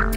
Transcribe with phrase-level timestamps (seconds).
[0.00, 0.08] Hallo,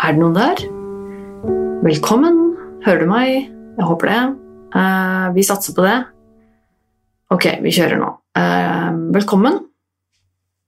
[0.00, 0.64] er det noen der?
[1.84, 2.56] Velkommen,
[2.86, 3.52] hører du meg?
[3.76, 4.22] Jeg håper det.
[4.72, 5.98] Uh, vi satser på det.
[7.28, 8.14] Ok, vi kjører nå.
[8.32, 9.65] Uh, velkommen.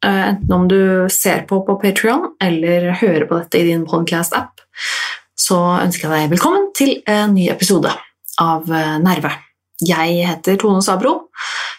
[0.05, 4.63] Eh, enten om du ser på på Patrion eller hører på dette i din podcast-app,
[5.35, 7.91] så ønsker jeg deg velkommen til en ny episode
[8.39, 9.33] av eh, Nerve.
[9.83, 11.31] Jeg heter Tone Sabro,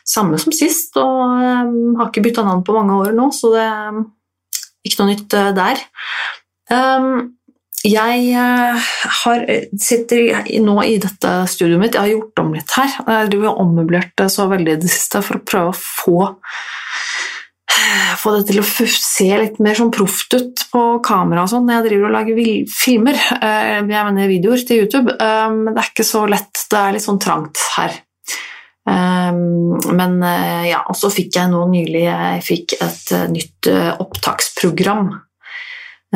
[0.07, 3.65] samme som sist, og eh, har ikke bytta navn på mange år nå, så det
[3.69, 4.03] er
[4.83, 5.83] ikke noe nytt der.
[6.69, 7.37] Um,
[7.87, 8.35] jeg
[9.79, 11.95] sitter nå i dette studioet mitt.
[11.95, 12.97] Jeg har gjort om litt her.
[13.07, 16.27] Jeg har ommøblert det så veldig i det siste for å prøve å få
[18.21, 21.77] få det til å se litt mer sånn proft ut på kamera og sånn når
[21.77, 22.41] jeg driver og lager
[22.73, 23.19] filmer.
[23.39, 25.15] Eh, Jeg mener videoer til YouTube.
[25.15, 26.65] Eh, Men det er ikke så lett.
[26.69, 27.95] Det er litt sånn trangt her.
[28.89, 29.31] Eh,
[30.01, 30.19] Men
[30.67, 35.13] ja, og så fikk jeg nå nylig jeg fikk et nytt opptaksprogram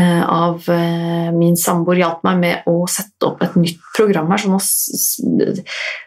[0.02, 4.56] av eh, min samboer hjalp meg med å sette opp et nytt program her, som,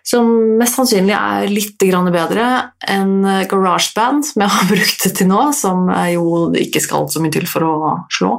[0.02, 2.46] som mest sannsynlig er litt bedre
[2.90, 7.22] enn eh, GarageBand, som jeg har brukt til nå, som jeg jo ikke skal så
[7.22, 7.76] mye til for å
[8.10, 8.32] slå.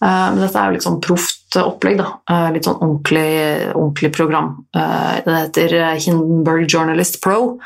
[0.00, 2.08] Eh, Men dette er jo litt sånn proft opplegg, da.
[2.30, 3.28] Eh, Litt sånn ordentlig,
[3.74, 4.52] ordentlig program.
[4.76, 7.58] Eh, Det heter eh, Hindenburg Journalist Pro.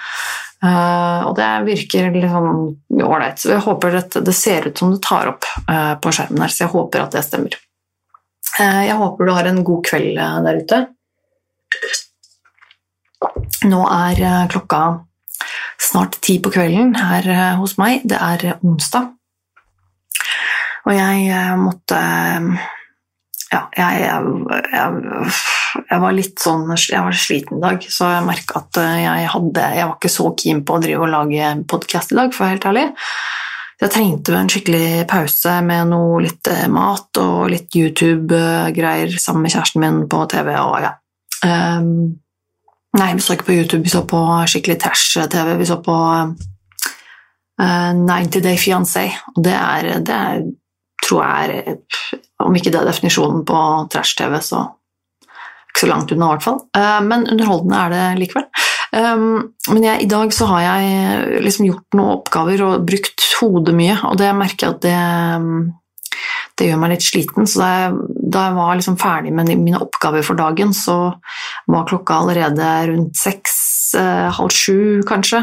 [0.65, 3.41] Eh, og det virker litt sånn ålreit.
[3.41, 6.53] Så jeg håper at det ser ut som det tar opp uh, på skjermen her,
[6.53, 7.57] så jeg håper at det stemmer.
[8.57, 10.81] Uh, jeg håper du har en god kveld der ute.
[13.69, 14.81] Nå er klokka
[15.81, 17.29] snart ti på kvelden her
[17.61, 18.05] hos meg.
[18.09, 19.11] Det er onsdag.
[20.85, 22.01] Og jeg måtte
[23.55, 25.31] Ja, jeg, jeg,
[25.79, 29.31] jeg, var litt sånn Jeg var sliten i dag, så jeg merka at eh, jeg
[29.31, 32.43] hadde Jeg var ikke så keen på å drive og lage podkast i dag, for
[32.43, 32.87] å være helt ærlig.
[33.83, 39.55] Jeg trengte en skikkelig pause med noe litt eh, mat og litt YouTube-greier sammen med
[39.55, 40.51] kjæresten min på TV.
[40.59, 40.93] og ja.
[41.45, 41.89] Um,
[42.97, 44.21] nei, vi så ikke på YouTube, vi så på
[44.51, 45.55] skikkelig trash-TV.
[45.61, 46.35] Vi så på uh,
[47.61, 50.47] 90 Day Fiancé, og det er, det er
[51.05, 51.77] tror jeg er
[52.45, 53.59] Om ikke det er definisjonen på
[53.93, 54.65] trash-TV, så
[55.71, 56.61] ikke så langt unna, i hvert fall.
[56.77, 58.49] Eh, Men underholdende er det likevel.
[58.95, 63.75] Um, Men jeg, i dag så har jeg liksom gjort noen oppgaver og brukt hodet
[63.75, 66.21] mye, og det merker jeg at det,
[66.59, 67.49] det gjør meg litt sliten.
[67.51, 67.97] Så da jeg,
[68.37, 70.99] da jeg var liksom ferdig med mine oppgaver for dagen, så
[71.71, 73.57] var klokka allerede rundt seks,
[73.99, 75.43] eh, halv sju kanskje.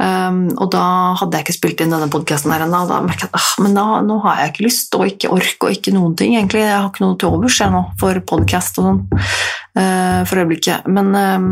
[0.00, 0.82] Um, og da
[1.20, 3.74] hadde jeg ikke spilt inn denne podkasten her og Da merket jeg at ah, men
[3.76, 6.36] da, nå har jeg ikke lyst og ikke ork og ikke noen ting.
[6.38, 6.62] egentlig.
[6.64, 10.88] Jeg har ikke noe til overs jeg nå for podkast og sånn uh, for øyeblikket.
[10.88, 11.50] Men um,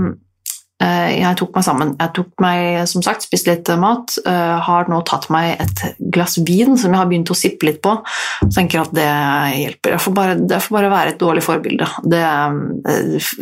[0.80, 1.92] uh, jeg tok meg sammen.
[2.00, 4.16] Jeg tok meg, som sagt, spiste litt mat.
[4.24, 5.84] Uh, har nå tatt meg et
[6.16, 7.98] glass vin som jeg har begynt å sippe litt på.
[8.00, 9.10] og tenker at det
[9.58, 9.98] hjelper.
[9.98, 11.90] Jeg får bare, det får bare være et dårlig forbilde.
[12.08, 12.24] Det,
[12.96, 13.34] eh,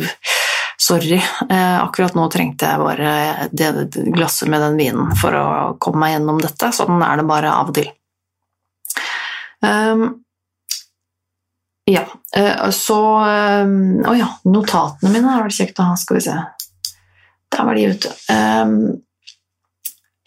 [0.87, 1.17] sorry.
[1.49, 5.47] Eh, akkurat nå trengte jeg bare det, det glasset med den vinen for å
[5.83, 6.71] komme meg gjennom dette.
[6.75, 7.89] Sånn er det bare av og til.
[9.63, 10.07] Um,
[11.89, 12.03] ja,
[12.35, 15.97] eh, så um, Å ja, notatene mine har vært kjekt å ha.
[15.99, 16.37] Skal vi se.
[17.55, 18.13] Der var de ute.
[18.31, 18.79] Um,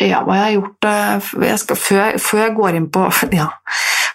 [0.01, 3.03] ja, hva jeg har gjort eh, jeg skal, før, før jeg går inn på
[3.37, 3.51] Ja,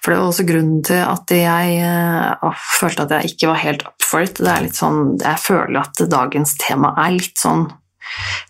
[0.06, 3.88] for det var også grunnen til at jeg uh, følte at jeg ikke var helt
[3.88, 4.38] up for it.
[4.38, 7.64] Det er litt sånn, jeg føler at dagens tema er litt sånn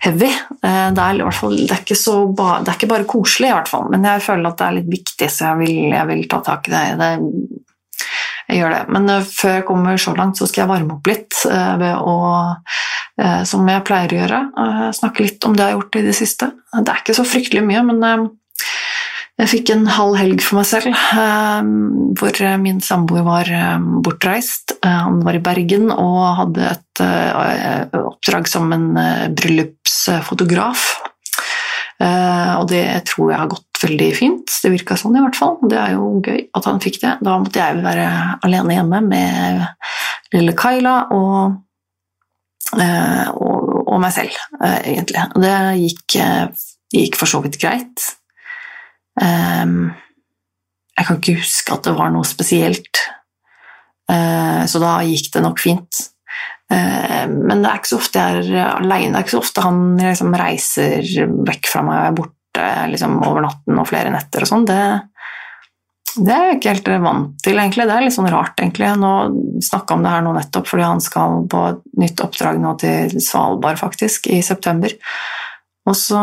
[0.03, 0.33] heavy.
[0.59, 3.87] Uh, det, er fall, det, er ba, det er ikke bare koselig, i hvert fall,
[3.93, 6.67] men jeg føler at det er litt viktig, så jeg vil, jeg vil ta tak
[6.67, 6.83] i det.
[6.99, 7.13] det
[8.45, 8.83] jeg gjør det.
[8.93, 12.17] Men uh, før jeg kommer så langt, så skal jeg varme opp litt ved å
[13.47, 14.39] som jeg pleier å gjøre.
[14.97, 16.49] Snakke litt om det jeg har gjort i det siste.
[16.75, 18.01] Det er ikke så fryktelig mye, men
[19.35, 20.95] jeg fikk en halv helg for meg selv,
[22.19, 23.49] hvor min samboer var
[24.05, 24.77] bortreist.
[24.85, 27.03] Han var i Bergen og hadde et
[27.99, 28.87] oppdrag som en
[29.35, 30.85] bryllupsfotograf.
[31.99, 34.55] Og det tror jeg har gått veldig fint.
[34.63, 35.59] Det virka sånn i hvert fall.
[35.67, 37.13] Det er jo gøy at han fikk det.
[37.27, 38.07] Da måtte jeg være
[38.47, 39.63] alene hjemme med
[40.35, 41.61] lille Kyla og
[42.75, 45.21] og, og, meg selv, egentlig.
[45.39, 46.15] Det gikk,
[46.91, 48.03] gikk, for så vidt greit.
[49.19, 52.99] Jeg kan ikke huske at det var noe spesielt,
[54.07, 56.01] så da gikk det nok fint.
[56.69, 59.11] Men det er ikke så ofte jeg er alene.
[59.13, 61.09] Det er ikke så ofte han liksom reiser
[61.47, 64.67] vekk fra meg og er borte liksom, over natten og flere netter og sånn.
[64.67, 64.79] Det,
[66.15, 67.85] Det er jeg ikke helt vant til, egentlig.
[67.89, 68.87] Det er litt sånn rart, egentlig.
[69.01, 69.11] Nå
[69.67, 73.17] snakka om det her nå nettopp fordi han skal på et nytt oppdrag nå til
[73.19, 74.95] Svalbard, faktisk, i september.
[75.85, 76.21] Og så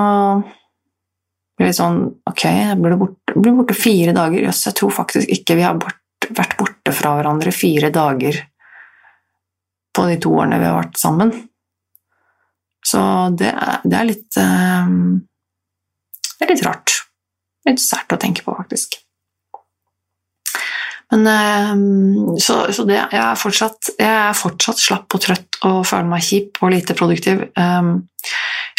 [1.58, 2.00] blir det sånn
[2.31, 4.46] Ok, jeg blir borte, blir borte fire dager.
[4.49, 8.40] Jøss, jeg tror faktisk ikke vi har bort, vært borte fra hverandre fire dager
[9.93, 11.32] på de to årene vi har vært sammen.
[12.82, 13.00] Så
[13.38, 15.20] det er, det er litt um,
[16.38, 16.96] Det er litt rart.
[17.69, 18.96] Litt sært å tenke på, faktisk.
[21.12, 25.82] Men, ehm, så, så det, jeg, er fortsatt, jeg, er fortsatt, slapp og trøtt og
[25.84, 27.43] føler meg kjip og lite produktiv.
[27.60, 27.93] Ehm,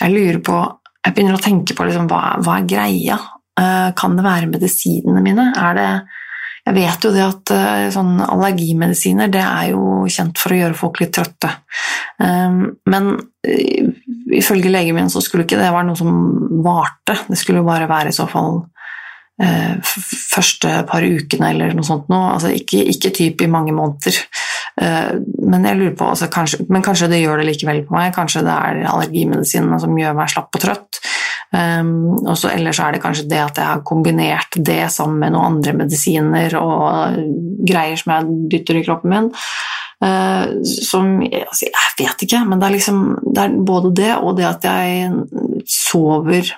[0.01, 0.57] jeg lurer på
[1.03, 3.19] Jeg begynner å tenke på liksom, hva, hva, er greia?
[3.59, 5.49] Eh, kan det være medisinene mine?
[5.59, 5.87] Er det
[6.63, 10.77] jeg vet jo det at eh, sånn allergimedisiner det er jo kjent for å gjøre
[10.79, 11.49] folk litt trøtte.
[12.23, 13.09] Ehm, men
[13.43, 13.89] eh,
[14.39, 16.13] ifølge legen min så skulle ikke det være noe som
[16.63, 17.17] varte.
[17.27, 18.63] Det skulle jo bare være i så fall
[19.33, 22.35] første par ukene eller noe sånt noe.
[22.35, 24.19] Altså ikke, ikke typ i mange måneder.
[24.81, 25.11] Eh,
[25.45, 28.13] men jeg lurer på, altså kanskje, men kanskje det gjør det likevel på meg.
[28.15, 31.01] Kanskje det er allergimedisinene som gjør meg slapp og trøtt.
[31.53, 35.35] Um, og så ellers er det kanskje det at jeg har kombinert det sammen med
[35.35, 37.19] noen andre medisiner og
[37.69, 39.27] greier som jeg dytter i kroppen min.
[40.03, 44.33] Uh, som altså, Jeg vet ikke, men det er liksom det er både det og
[44.39, 45.13] det at jeg
[45.69, 46.49] sover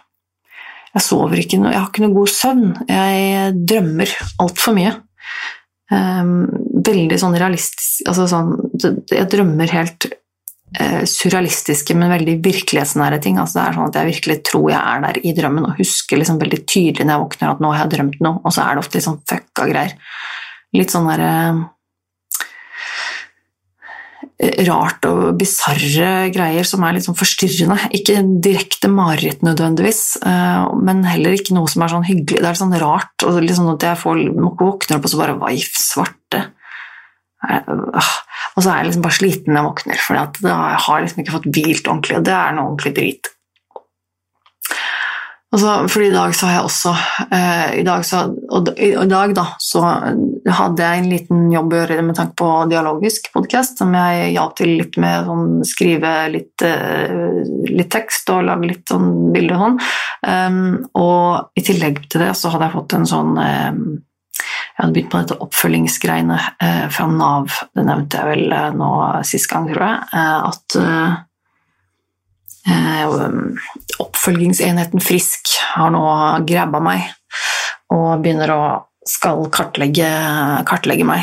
[0.95, 2.67] jeg sover ikke noe, jeg har ikke noe god søvn.
[2.87, 4.93] Jeg drømmer altfor mye.
[5.91, 6.45] Um,
[6.85, 8.53] veldig sånn realistisk altså sånn,
[9.11, 10.07] Jeg drømmer helt
[10.79, 13.39] eh, surrealistiske, men veldig virkelighetsnære ting.
[13.41, 16.21] Altså det er sånn at Jeg virkelig tror jeg er der i drømmen og husker
[16.21, 18.75] liksom veldig tydelig når jeg våkner at nå har jeg drømt noe, og så er
[18.75, 19.95] det ofte litt sånn fucka greier.
[20.75, 21.31] Litt sånn derre
[24.35, 27.79] eh, rart og bisarre greier som er litt sånn forstyrrende.
[27.95, 32.43] Ikke direkte mareritt nødvendigvis, eh, men heller ikke noe som er sånn hyggelig.
[32.43, 35.71] Det er sånn rart og liksom at jeg får, våkner opp og så bare Vaif,
[35.79, 36.49] svarte.
[37.43, 41.37] Og så er jeg liksom bare sliten når jeg våkner, for jeg har liksom ikke
[41.37, 43.31] fått hvilt ordentlig, og det er noe ordentlig drit.
[45.55, 46.91] Altså, for i dag så har jeg også
[47.31, 51.71] eh, i, dag så, og, i, i, dag da, så hadde jeg en liten jobb
[51.71, 56.11] å gjøre med tanke på dialogisk podkast, som jeg hjalp til litt med sånn, skrive
[56.33, 57.15] litt, eh,
[57.69, 59.79] litt, tekst og lage litt sånn bilder og sånn.
[60.25, 60.59] Um,
[60.99, 63.81] og i tillegg til det så hadde jeg fått en sånn um,
[64.75, 68.89] Jeg hadde begynt på dette oppfølgingsgreiene uh, fra Nav, det nevnte jeg vel uh, nå
[69.27, 70.65] sist gang, tror jeg, uh, at
[72.65, 73.05] Eh,
[74.01, 75.99] oppfølgingsenheten Frisk har nå
[76.49, 77.03] grabba meg
[77.93, 80.07] og begynner å skal kartlegge,
[80.65, 81.21] kartlegge meg.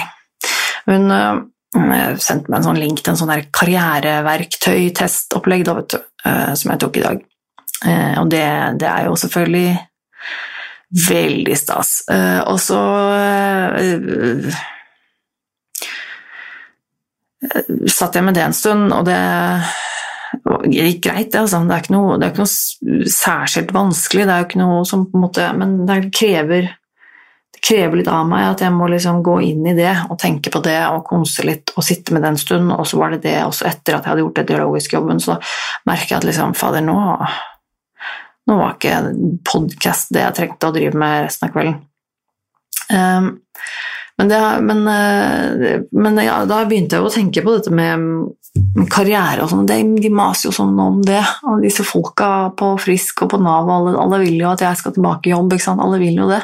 [0.87, 1.11] Hun
[2.23, 7.19] sendte meg en sånn link til en sånn karriereverktøy-testopplegg som jeg tok i dag.
[8.23, 8.47] Og det,
[8.79, 9.75] det, er jo selvfølgelig
[10.93, 12.03] veldig stas.
[12.47, 12.81] og så
[17.91, 19.19] satt jeg med det en stund, og det
[20.43, 21.41] det gikk greit, det.
[21.41, 21.63] Altså.
[21.67, 24.87] Det, er ikke noe, det er ikke noe særskilt vanskelig, det er jo ikke noe
[24.89, 26.71] som på en måte Men det krever,
[27.53, 30.53] det krever litt av meg at jeg må liksom gå inn i det og tenke
[30.53, 32.73] på det og konse litt og sitte med det en stund.
[32.75, 35.39] Og så var det det også etter at jeg hadde gjort den dialogiske jobben, så
[35.89, 36.99] merker jeg at liksom Fader, nå,
[38.51, 38.99] nå var ikke
[39.47, 41.81] podkast det jeg trengte å drive med resten av kvelden.
[42.93, 43.29] Um,
[44.19, 49.45] men, det, men, eh, men ja, da begynte jeg å tenke på dette med karriere
[49.45, 49.67] og sånn.
[49.67, 51.23] De maser jo sånn om det.
[51.49, 54.95] Og disse folka på Frisk og på Nav, alle, alle vil jo at jeg skal
[54.97, 55.57] tilbake i jobb.
[55.73, 56.43] Alle vil jo det.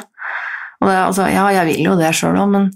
[0.79, 2.69] Og det, altså, ja, jeg vil jo det sjøl òg, men,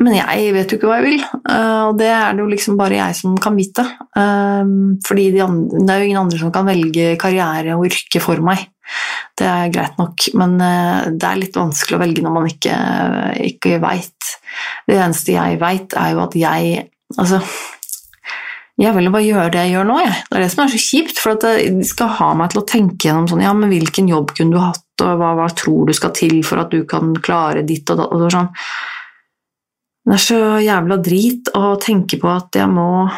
[0.00, 1.24] men, jeg vet jo ikke hva jeg vil.
[1.46, 3.84] Uh, og det er det jo liksom bare jeg som kan vite.
[4.16, 8.22] Uh, fordi de andre, det er jo ingen andre som kan velge karriere og yrke
[8.24, 8.66] for meg.
[9.38, 12.74] Det er greit nok, men eh, det er litt vanskelig å velge når man ikke,
[13.48, 14.34] ikke veit.
[14.86, 17.36] Det eneste jeg veit, er jo at jeg Altså,
[18.80, 20.14] jeg vil jo bare gjøre det jeg gjør nå, jeg.
[20.26, 22.66] Det er det som er så kjipt, for at de skal ha meg til å
[22.66, 25.94] tenke gjennom sånn Ja, men hvilken jobb kunne du hatt, og hva, hva tror du
[25.94, 28.50] skal til for at du kan klare ditt og datt, og sånn.
[30.04, 33.08] Det er så jævla drit å tenke på at jeg må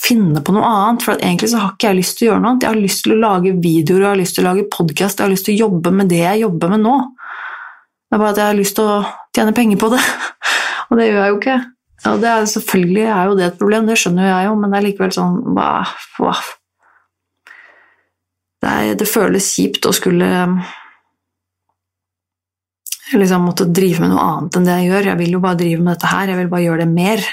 [0.00, 1.04] finne på noe annet.
[1.04, 2.66] For egentlig så har ikke jeg lyst til å gjøre noe annet.
[2.66, 5.28] Jeg har lyst til å lage videoer, jeg har lyst til å lage podkast, jeg
[5.28, 6.94] har lyst til å jobbe med det jeg jobber med nå.
[8.10, 9.02] Det er bare at jeg har lyst til å
[9.36, 10.00] tjene penger på det,
[10.88, 11.58] og det gjør jeg jo ikke.
[12.10, 14.78] Og det er, selvfølgelig er jo det et problem, det skjønner jeg jo, men det
[14.78, 16.40] er likevel sånn bah, bah.
[18.60, 20.28] Det, er, det, føles kjipt å skulle
[23.18, 25.08] liksom måtte drive med noe annet enn det jeg gjør.
[25.10, 27.24] Jeg vil jo bare drive med dette her, jeg vil bare gjøre det mer.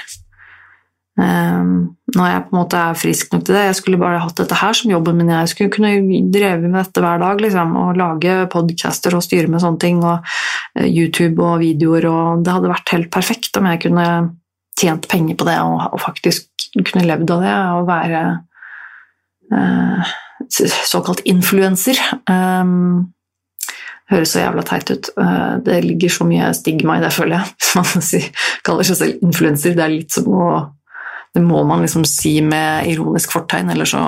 [1.18, 1.70] Um,
[2.14, 3.64] når jeg på en måte er frisk nok til det.
[3.66, 5.32] Jeg skulle bare hatt dette her som jobben min.
[5.34, 9.62] Jeg skulle kunne dreve med dette hver dag liksom, og lage podcaster og styre med
[9.64, 9.98] sånne ting.
[10.06, 14.06] Og YouTube og videoer, og det hadde vært helt perfekt om jeg kunne
[14.78, 18.22] tjent penger på det og, og faktisk kunne levd av det og være
[19.50, 20.12] uh,
[20.86, 21.98] såkalt influenser.
[22.30, 23.10] Um,
[24.12, 25.12] høres så jævla teit ut.
[25.18, 27.54] Uh, det ligger så mye stigma i det, føler jeg.
[27.78, 28.26] Man
[28.66, 29.76] kaller seg selv influenser.
[29.78, 30.48] Det er litt som å
[31.34, 34.00] det må man liksom si med ironisk fortegn, eller så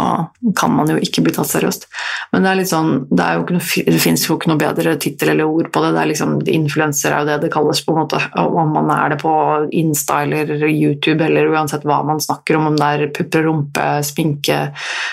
[0.56, 1.84] kan man jo ikke bli tatt seriøst.
[2.32, 3.60] Men det er litt sånn, det, er noe,
[3.92, 5.92] det fins jo ikke noe bedre tittel eller ord på det.
[5.94, 8.22] det er liksom, Influenser er jo det det kalles, på en måte.
[8.40, 9.34] Om man er det på
[9.82, 13.86] Insta eller YouTube eller uansett hva man snakker om, om det er pupper, og rumpe,
[14.06, 14.58] sminke,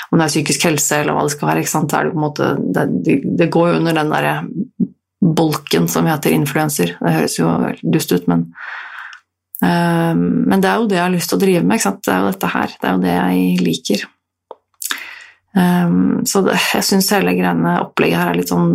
[0.10, 1.65] om det er psykisk helse eller hva det skal være.
[1.65, 1.91] ikke sant?
[1.91, 4.36] Det, er det, på en måte, det, det går jo under den derre
[5.36, 6.96] bolken som heter influenser.
[7.00, 7.51] Det høres jo
[7.84, 8.51] dust ut, men
[9.65, 11.81] Ehm, men det er jo det jeg har lyst til å drive med.
[11.81, 12.75] Det er jo dette her.
[12.77, 14.05] Det er jo det jeg liker.
[15.57, 18.72] Ehm, så jeg syns hele greiene, opplegget her er litt sånn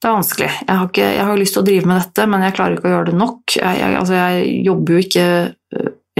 [0.00, 0.50] Det er vanskelig.
[0.64, 2.88] Jeg har, ikke, jeg har lyst til å drive med dette, men jeg klarer ikke
[2.88, 3.42] å gjøre det nok.
[3.52, 5.24] Jeg, jeg, altså jeg jobber jo ikke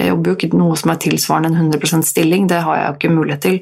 [0.00, 2.97] jeg jobber jo ikke noe som er tilsvarende en 100% stilling, det har jeg jo
[2.99, 3.57] ikke mulighet til.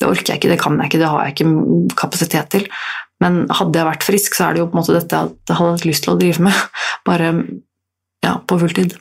[0.00, 2.64] Det orker jeg ikke, det kan jeg ikke, det har jeg ikke kapasitet til.
[3.22, 5.70] Men hadde jeg vært frisk, så er det jo på en måte dette jeg hadde
[5.76, 6.60] hatt lyst til å drive med.
[7.08, 7.30] Bare
[8.24, 8.96] ja, på fulltid.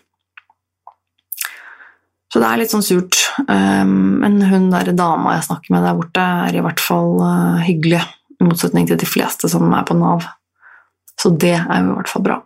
[2.33, 3.19] Så det er litt sånn surt.
[3.45, 7.59] Ehm, men hun der dama jeg snakker med der borte, er i hvert fall eh,
[7.67, 8.01] hyggelig,
[8.41, 10.25] i motsetning til de fleste som er på Nav.
[11.21, 12.39] Så det er jo i hvert fall bra.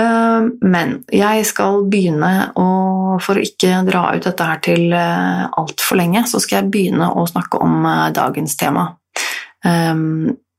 [0.00, 2.72] Ehm, men jeg skal begynne å
[3.16, 7.06] For å ikke dra ut dette her til eh, altfor lenge, så skal jeg begynne
[7.16, 8.90] å snakke om eh, dagens tema.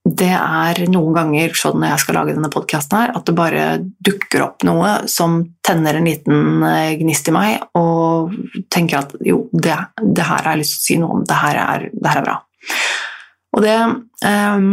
[0.07, 3.63] Det er noen ganger sånn når jeg skal lage denne podkasten her, at det bare
[4.07, 8.35] dukker opp noe som tenner en liten eh, gnist i meg, og
[8.71, 11.39] tenker at jo, det, det her har jeg lyst til å si noe om, det
[11.41, 12.37] her er, det her er bra.
[13.57, 13.77] Og det
[14.27, 14.69] um,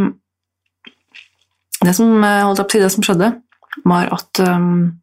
[1.85, 3.33] Det som eh, til det som skjedde,
[3.85, 5.01] var at um,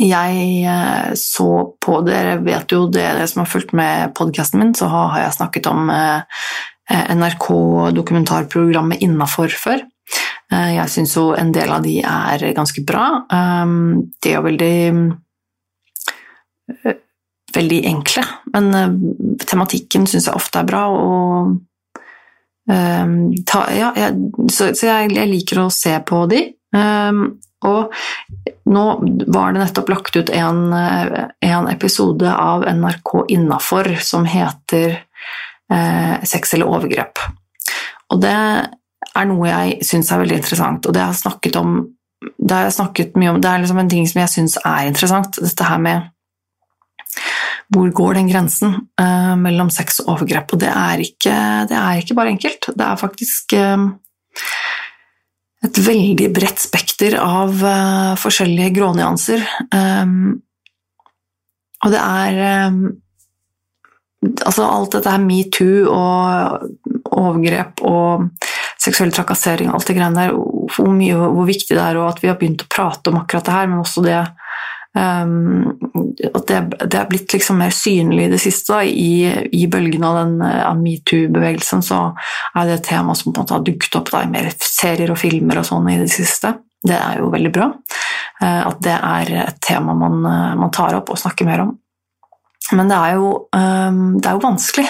[0.00, 0.74] jeg
[1.20, 1.48] så
[1.84, 5.36] på Dere vet jo det, dere som har fulgt med podkasten min, så har jeg
[5.36, 9.80] snakket om uh, Eh, NRK-dokumentarprogrammet innafor før.
[10.52, 13.26] Eh, jeg syns jo en del av de er ganske bra.
[13.32, 13.66] Eh,
[14.22, 15.12] de er veldig
[17.54, 18.22] veldig enkle,
[18.54, 18.64] men
[19.38, 20.88] tematikken syns jeg ofte er bra.
[20.90, 21.60] og
[22.64, 24.16] ta, ja, jeg,
[24.48, 26.56] så, så jeg, jeg, liker å se på de.
[27.68, 27.92] og
[28.64, 28.84] nå
[29.28, 35.04] var det nettopp lagt ut en, en episode av NRK Innafor som heter eh,
[36.28, 37.18] sex eller overgrep.
[38.14, 41.76] Og det er noe jeg syns er veldig interessant, og det har jeg snakket om
[42.24, 44.88] det har jeg snakket mye om, det er liksom en ting som jeg syns er
[44.88, 45.40] interessant.
[45.42, 46.10] Dette her med
[47.72, 50.54] hvor går den grensen uh, mellom sex og overgrep?
[50.54, 51.34] Og det er, ikke,
[51.70, 52.68] det er, ikke, bare enkelt.
[52.70, 53.86] Det er faktisk uh,
[55.64, 59.46] et veldig bredt spekter av uh, forskjellige grånyanser.
[59.72, 60.42] Um,
[61.84, 62.84] og det er um,
[64.44, 66.68] altså alt dette her metoo og
[67.14, 68.28] overgrep og
[68.80, 70.34] seksuell trakassering og alt det greiene der,
[70.74, 73.46] hvor, mye, hvor viktig det er, og at vi har begynt å prate om akkurat
[73.46, 74.18] det her, men også det
[74.96, 75.74] um,
[76.24, 78.80] at det, det, er blitt liksom mer synlig i det siste.
[78.86, 80.36] I, I bølgen av, den,
[80.82, 82.00] metoo-bevegelsen så
[82.54, 85.12] er det et tema som på en måte har dukket opp da, i mer serier
[85.14, 86.54] og filmer og sånn i det siste.
[86.84, 87.70] Det er jo veldig bra.
[88.42, 90.20] Uh, at det er et tema man,
[90.60, 91.74] man tar opp og snakker mer om.
[92.72, 94.86] Men det er jo, um, det er jo vanskelig,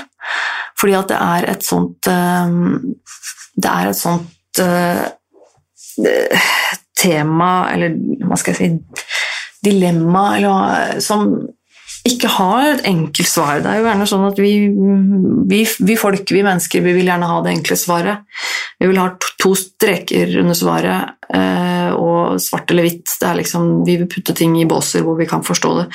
[0.78, 2.94] fordi at det er et sånt um,
[3.54, 5.04] Det er et sånt uh,
[6.98, 9.04] tema, eller hva skal jeg si
[9.64, 11.28] Dilemma, eller, som
[12.04, 13.62] ikke har et enkelt svar.
[13.64, 14.50] Det er jo gjerne sånn at vi,
[15.48, 18.26] vi, vi folk, vi mennesker, vi vil gjerne ha det enkle svaret.
[18.82, 19.06] Vi vil ha
[19.40, 23.08] to streker under svaret, uh, og svart eller hvitt.
[23.08, 25.86] Det er liksom, vi vil putte ting i båser hvor vi kan forstå det.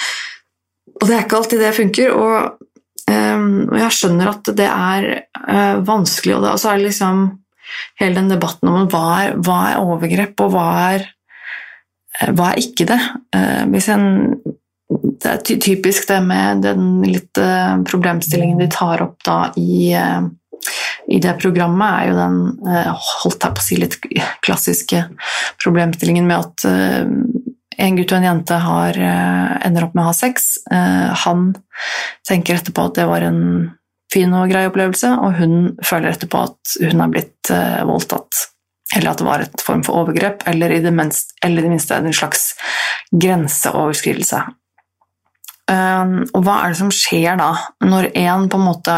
[1.00, 2.16] Og det er ikke alltid det funker.
[2.16, 2.66] Og,
[3.10, 6.90] um, og jeg skjønner at det er uh, vanskelig, og, det, og så er det
[6.90, 7.24] liksom
[8.02, 11.06] hele den debatten om hva er, hva er overgrep, og hva er,
[12.20, 13.02] uh, hva er ikke det?
[13.36, 14.10] Uh, hvis en
[14.90, 17.38] det er typisk det med den litt
[17.86, 22.40] problemstillingen de tar opp da i, i det programmet, er jo den
[23.04, 23.98] holdt jeg på å si litt
[24.42, 25.04] klassiske
[25.62, 26.66] problemstillingen med at
[27.80, 30.58] en gutt og en jente har, eh, ender opp med å ha sex.
[30.72, 31.56] Eh, han
[32.28, 33.72] tenker etterpå at det var en
[34.12, 38.46] fin og grei opplevelse, og hun føler etterpå at hun er blitt eh, voldtatt.
[38.96, 41.96] Eller at det var et form for overgrep, eller i det, minste, eller det minste
[41.96, 42.56] en slags
[43.14, 44.48] grenseoverskridelse.
[45.70, 47.52] Og hva er det som skjer da,
[47.86, 48.96] når en, på en, måte,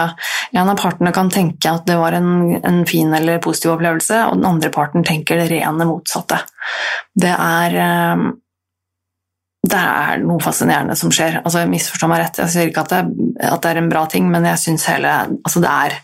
[0.55, 4.39] en av partene kan tenke at det var en, en, fin eller positiv opplevelse, og
[4.39, 6.39] den andre parten tenker det rene motsatte?
[7.19, 7.75] det er
[9.61, 11.39] det er noe fascinerende som skjer.
[11.43, 13.01] Altså, misforstår meg rett, jeg sier ikke at det,
[13.45, 15.99] at det er en bra ting, men jeg syns hele Altså, det er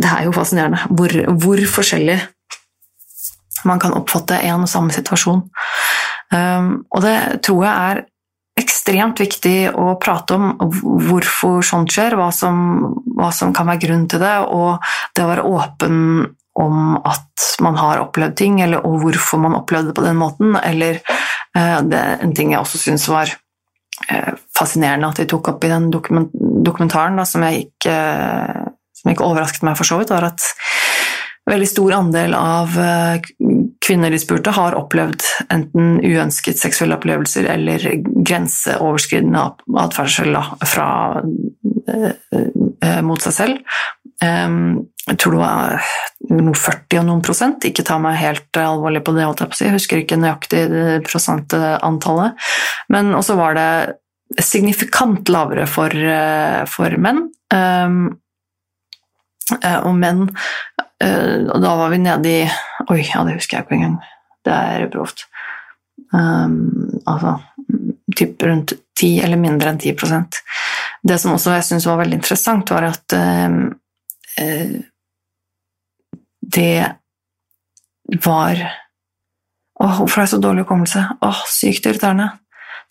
[0.00, 2.18] Det er jo fascinerende hvor, hvor forskjellig
[3.68, 5.42] man kan oppfatte en og samme situasjon.
[6.30, 8.02] Um, og det tror jeg er
[8.58, 10.52] ekstremt viktig å prate om
[11.08, 12.58] hvorfor sånt skjer, hva som,
[13.18, 14.78] hva som kan være grunnen til det, og
[15.14, 15.98] det å være åpen
[16.58, 20.56] om at man har opplevd ting, eller, og hvorfor man opplevde det på den måten.
[20.58, 20.98] Eller
[21.54, 25.88] det, en ting jeg også syns var uh, fascinerende at de tok opp i den
[25.90, 28.68] dokumentaren, da, som, jeg ikke, uh,
[29.00, 30.44] som ikke overrasket meg for så vidt, var at
[31.48, 33.28] veldig stor andel av eh,
[33.84, 39.44] kvinner de spurte, har opplevd enten uønsket seksuelle opplevelser eller grenseoverskridende
[39.84, 40.36] atferdsel
[40.68, 40.88] fra
[41.22, 43.78] eh, eh, mot seg selv.
[44.18, 45.90] Jeg tror det var
[46.28, 49.28] noen 40 og noen prosent, ikke ta meg helt alvorlig på det,
[49.60, 50.62] jeg husker ikke nøyaktig
[51.06, 52.48] prosentantallet.
[52.90, 53.70] Men også var det
[54.42, 55.94] signifikant lavere for,
[56.68, 57.22] for menn.
[59.78, 60.26] Og menn
[61.04, 62.38] Eh, og da var vi nede i
[62.88, 63.98] Oi, ja, det husker jeg ikke engang.
[64.46, 65.26] Det er grovt.
[66.14, 67.36] Um, altså
[68.16, 70.38] typ rundt 10 eller mindre enn 10%
[71.04, 73.16] Det som også jeg syntes var veldig interessant, var at
[76.48, 76.94] det
[78.24, 78.60] var
[79.78, 81.04] Åh, hvorfor har jeg så dårlig hukommelse?
[81.22, 82.32] Åh, sykt irriterende.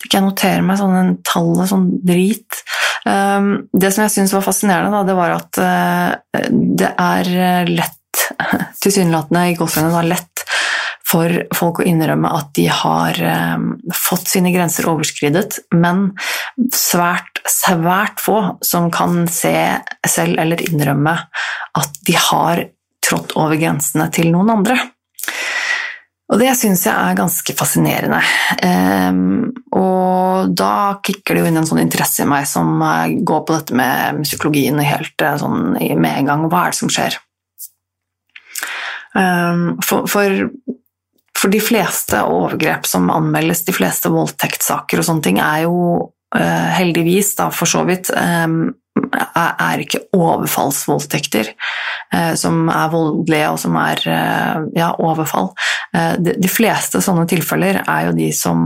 [0.06, 2.62] kan jeg notere meg sånn tall og sånn drit.
[3.04, 6.48] Um, det som jeg syntes var fascinerende, da, det var at uh,
[6.80, 8.24] det er lett
[8.82, 10.46] tilsynelatende i gåsehudene lett
[11.08, 13.16] for folk å innrømme at de har
[13.96, 16.10] fått sine grenser overskridet, men
[16.74, 19.54] svært, svært få som kan se
[20.08, 21.14] selv eller innrømme
[21.78, 22.64] at de har
[23.04, 24.78] trådt over grensene til noen andre.
[26.28, 28.18] Og det syns jeg er ganske fascinerende.
[28.60, 32.82] Um, og da kicker det jo inn en sånn interesse i meg som
[33.24, 36.44] går på dette med psykologien helt eh, sånn med en gang.
[36.52, 37.16] Hva er det som skjer?
[39.16, 40.50] Ehm, for, for,
[41.38, 45.78] for, de fleste overgrep som anmeldes, de fleste voldtektssaker og sånne ting, er jo
[46.34, 53.78] heldigvis, da for så vidt, um, er ikke overfallsvoldtekter uh, som er voldelige og som
[53.80, 54.02] er
[54.76, 55.54] ja, overfall.
[56.20, 58.60] De, fleste sånne tilfeller er jo de som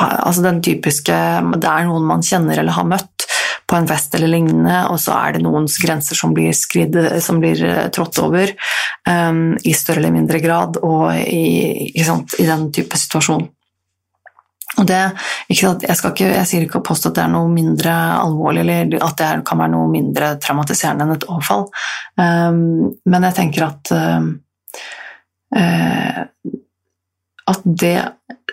[0.00, 3.26] Altså den typiske Det er noen man kjenner eller har møtt,
[3.70, 7.38] på en fest eller lignende, og så er det noens grenser som blir, skridd, som
[7.42, 8.50] blir eh, trådt over
[9.06, 13.46] um, i større eller mindre grad, og i, i den type situasjon.
[14.80, 15.00] Og det,
[15.50, 19.18] jeg, ikke, jeg, sier ikke å påstå at det er noe mindre alvorlig, eller at
[19.20, 21.66] det kan være noe mindre traumatiserende enn et overfall,
[22.16, 24.30] um, men jeg tenker at uh,
[25.58, 26.20] uh,
[27.50, 27.96] at det,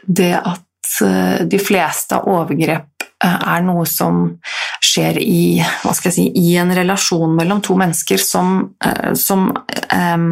[0.04, 4.28] det at uh, de fleste av overgrep er noe som
[4.84, 5.58] skjer i,
[5.98, 8.60] si, i en relasjon mellom to mennesker som,
[9.18, 10.28] som um,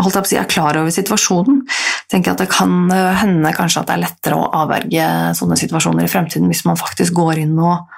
[0.00, 1.62] holdt jeg å si, er klar over situasjonen.
[2.10, 6.12] Tenker at Det kan hende kanskje at det er lettere å avverge sånne situasjoner i
[6.12, 7.90] fremtiden hvis man faktisk går inn og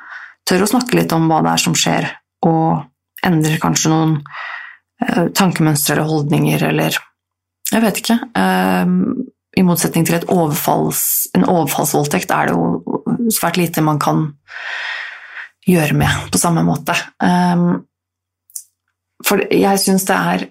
[0.48, 2.08] tør å snakke litt om hva det er som skjer,
[2.44, 2.82] og
[3.24, 6.98] endrer kanskje noen uh, tankemønstre eller holdninger eller
[7.72, 8.18] Jeg vet ikke.
[8.36, 9.14] Uh,
[9.56, 14.26] I motsetning til overfalls, en overfallsvoldtekt er det jo svært lite man kan
[15.64, 16.92] gjøre med på samme måte.
[19.24, 20.44] For jeg syns det er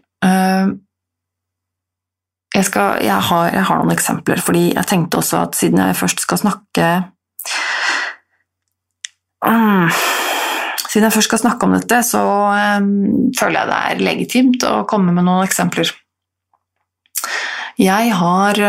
[2.53, 5.97] jeg, skal, jeg, har, jeg, har, noen eksempler, fordi jeg tenkte også at siden jeg
[5.97, 6.89] først skal snakke
[9.45, 9.89] um,
[10.93, 12.21] Siden jeg først skal snakke om dette, så
[12.77, 15.89] um, føler jeg det er legitimt å komme med noen eksempler.
[17.81, 18.59] Jeg har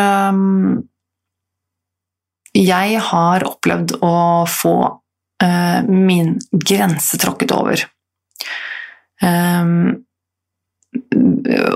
[2.57, 4.15] Jeg har opplevd å
[4.49, 7.85] få uh, min grense tråkket over.
[9.21, 10.07] Um,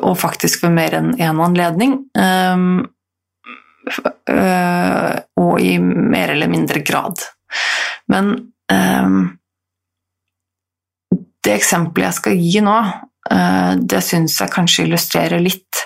[0.02, 1.98] og faktisk ved mer enn én anledning.
[2.18, 2.86] Um,
[4.28, 7.24] uh, og i mer eller mindre grad.
[8.12, 8.32] Men
[8.72, 9.20] um,
[11.44, 12.78] det eksempelet jeg skal gi nå,
[13.32, 15.84] uh, det syns jeg kanskje illustrerer litt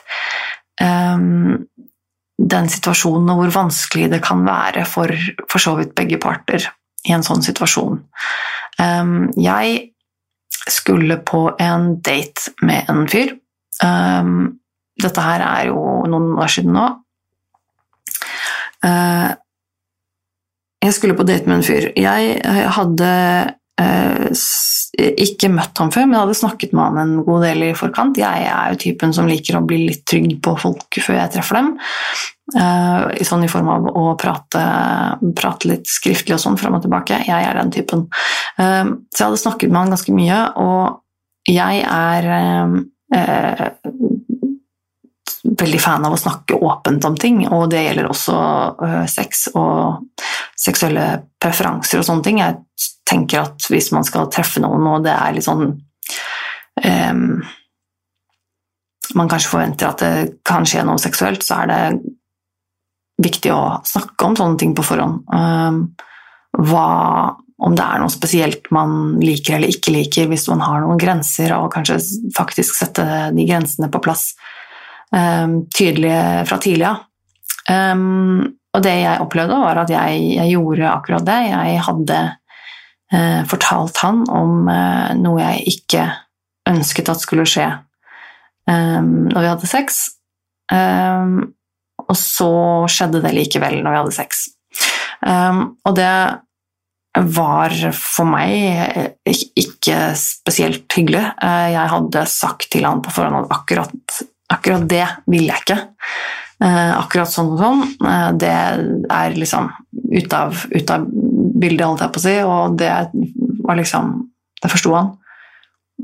[2.43, 5.13] den situasjonen og hvor vanskelig det kan være for
[5.45, 6.65] for så vidt begge parter
[7.07, 8.01] i en sånn situasjon.
[8.81, 9.92] Um, jeg
[10.71, 13.37] skulle på en date med en fyr.
[13.83, 14.59] Um,
[15.03, 15.79] dette her er jo
[16.11, 16.89] noen år siden nå.
[18.83, 19.31] Uh,
[20.83, 21.91] jeg skulle på date med en fyr.
[21.99, 22.39] Jeg
[22.77, 23.11] hadde
[24.93, 28.19] ikke møtt ham før, men hadde snakket med han en god del i forkant.
[28.21, 31.59] Jeg er jo typen som liker å bli litt trygg på folk før jeg treffer
[31.59, 31.71] dem.
[33.25, 34.65] sånn i form av å prate,
[35.39, 37.23] prate litt skriftlig og sånn fram og tilbake.
[37.25, 38.09] Jeg er den typen.
[38.59, 40.85] så jeg hadde snakket med han ganske mye, og
[41.49, 42.23] jeg er
[45.63, 48.37] veldig fan av å snakke åpent om ting, og det gjelder også
[49.11, 50.05] sex og
[50.59, 52.39] seksuelle preferanser og sånne ting.
[52.45, 52.61] Jeg
[53.09, 57.27] tenker at hvis man skal treffe noen, og det er litt sånn um,
[59.13, 60.15] Man kanskje forventer at det
[60.47, 61.81] kan skje noe seksuelt, så er det
[63.23, 65.27] viktig å snakke om sånne ting på forhånd.
[65.29, 65.83] Um,
[66.57, 66.87] hva,
[67.63, 71.53] om det er noe spesielt man liker eller ikke liker, hvis man har noen grenser,
[71.59, 72.01] og kanskje
[72.37, 73.05] faktisk sette
[73.37, 74.31] de grensene på plass
[75.13, 77.05] um, tydelige fra tidlig av.
[77.69, 81.41] Um, og det jeg opplevde, var at jeg, jeg gjorde akkurat det.
[81.51, 82.21] Jeg hadde
[83.51, 86.05] fortalt han om uh, noe jeg ikke
[86.71, 87.67] ønsket at skulle skje
[88.71, 89.99] um, når vi hadde sex.
[90.73, 92.53] og så
[92.89, 94.47] skjedde det likevel når vi hadde sex.
[95.27, 96.15] og det
[97.37, 101.27] var for meg ikke spesielt hyggelig.
[101.43, 104.23] Jeg hadde sagt til han på forhånd at akkurat
[104.53, 105.79] akkurat det ville jeg ikke.
[106.63, 107.85] Eh, akkurat sånn og sånn.
[108.07, 109.71] Eh, det er liksom
[110.13, 111.07] ut av, ut av
[111.63, 112.93] bildet, holdt jeg på å si, og det
[113.63, 114.15] var liksom
[114.63, 115.09] Det forsto han.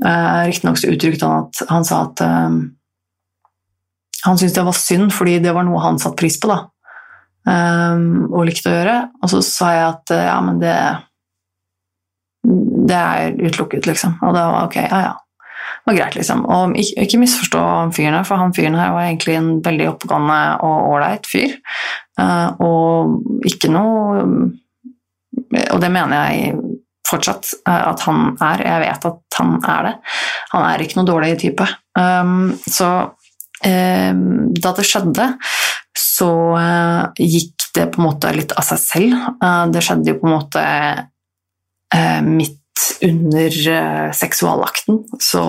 [0.05, 2.57] Eh, Riktignok så uttrykte han at han sa at eh,
[4.25, 6.57] han syntes det var synd, fordi det var noe han satte pris på, da.
[7.47, 8.97] eh, og likte å gjøre.
[9.21, 10.75] Og så sa jeg at ja, men det
[12.89, 14.15] Det er utelukket, liksom.
[14.23, 15.15] Og da var ok, ja ja
[15.83, 16.45] Det var greit, liksom.
[16.45, 17.63] Og ikke, ikke misforstå
[17.95, 21.55] fyren her, for han fyren her var egentlig en veldig oppegående og ålreit fyr.
[22.19, 24.25] Uh, og ikke noe
[25.49, 26.57] Og det mener jeg
[27.09, 28.65] fortsatt uh, at han er.
[28.65, 29.95] Jeg vet at han er det.
[30.53, 31.65] Han er ikke noe dårlig type.
[31.97, 32.89] Um, så
[33.65, 35.31] um, da det skjedde,
[35.97, 39.27] så uh, gikk det på en måte litt av seg selv.
[39.69, 40.63] det skjedde jo på en måte
[42.25, 42.59] midt
[43.01, 45.43] under eh, seksualakten så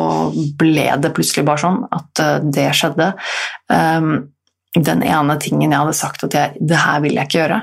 [0.58, 3.10] ble det plutselig bare sånn at eh, det skjedde.
[3.72, 4.14] Ehm,
[4.76, 7.60] den ene tingen jeg hadde sagt at jeg, det her vil jeg ikke gjøre.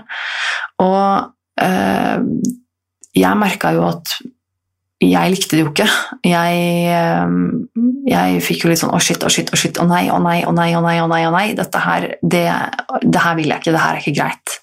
[0.83, 1.25] Og eh,
[1.57, 4.17] jeg merka jo at
[4.97, 5.85] jeg likte det jo ikke.
[6.25, 6.61] Jeg,
[8.09, 9.85] jeg fikk jo litt sånn å, oh shit, å, oh shit, å, oh shit, å
[9.85, 11.47] nei, å nei, å nei, å nei, å nei, å nei.
[11.57, 12.45] Dette her, det,
[13.05, 14.55] det her vil jeg ikke, det her er ikke greit.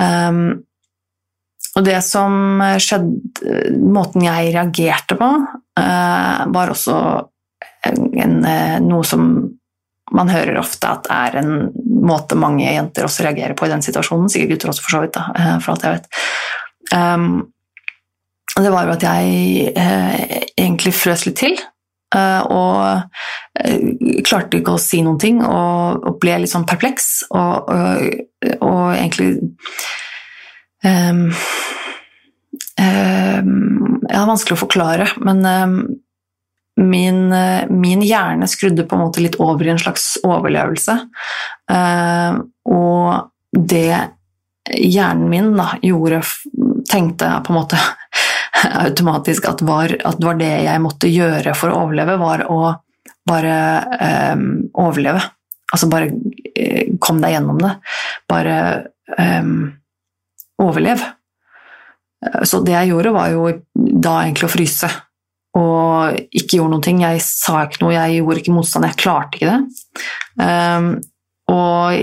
[0.00, 0.46] Um,
[1.76, 5.28] og det som skjedde Måten jeg reagerte på,
[5.80, 6.96] uh, var også
[7.88, 8.38] en, en,
[8.86, 9.28] noe som
[10.10, 11.52] man hører ofte at er en
[12.02, 14.30] måte mange jenter også reagerer på i den situasjonen.
[14.32, 16.22] Sikkert gutter også, for så vidt, da, eh, for alt jeg vet.
[16.92, 17.28] Um,
[18.58, 21.60] det var jo at jeg eh, egentlig frøs litt til.
[22.12, 22.80] Uh, og
[23.64, 27.22] uh, klarte ikke å si noen ting, og, og ble litt sånn perpleks.
[27.32, 29.30] Og, og, og egentlig
[30.84, 31.30] um,
[32.76, 33.54] um,
[34.12, 35.78] Ja, vanskelig å forklare, men um,
[36.80, 37.34] min,
[37.68, 40.94] min, hjerne skrudde på en måte litt over i en slags overlevelse.
[41.68, 43.98] Uh, og det
[44.70, 46.22] hjernen min da, gjorde,
[46.90, 47.80] tenkte på en måte
[48.86, 52.62] automatisk at, var, at det var det jeg måtte gjøre for å overleve, var å
[53.28, 53.56] bare
[54.32, 54.46] um,
[54.82, 55.22] overleve.
[55.72, 57.74] Altså bare uh, kom deg gjennom det.
[58.30, 58.56] Bare
[59.18, 59.72] um,
[60.62, 61.02] overlev.
[62.26, 64.90] Eh, så det jeg gjorde, var jo da egentlig å fryse.
[65.58, 67.02] Og ikke gjorde noen ting.
[67.04, 68.88] Jeg sa ikke noe, jeg gjorde ikke motstand.
[68.88, 70.04] Jeg klarte ikke det.
[70.40, 70.94] Um,
[71.52, 71.98] og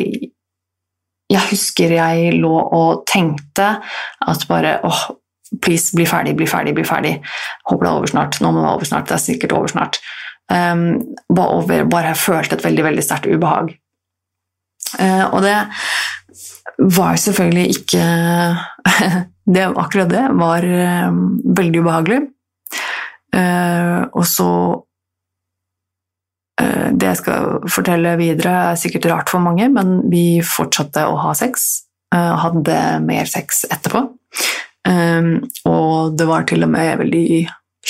[1.29, 3.71] jeg husker jeg lå og tenkte
[4.25, 5.01] at bare åh,
[5.61, 7.15] please, bli ferdig, bli ferdig, bli ferdig.
[7.69, 8.39] Håper det er over snart.
[8.41, 9.09] Nå må det være over snart.
[9.09, 10.01] Det er sikkert over snart.
[10.49, 10.85] Um,
[11.35, 13.75] bare, bare jeg følte et veldig, veldig sterkt ubehag.
[14.97, 15.57] Uh, og det
[16.97, 18.03] var selvfølgelig ikke
[19.53, 20.65] det, Akkurat det var
[21.09, 22.21] um, veldig ubehagelig.
[23.35, 24.51] Uh, og så
[26.61, 31.17] uh, Det jeg skal fortelle videre, er sikkert rart for mange, men vi fortsatte å
[31.25, 31.85] ha sex.
[32.13, 34.07] Uh, hadde mer sex etterpå.
[35.69, 37.25] Og det var til og med veldig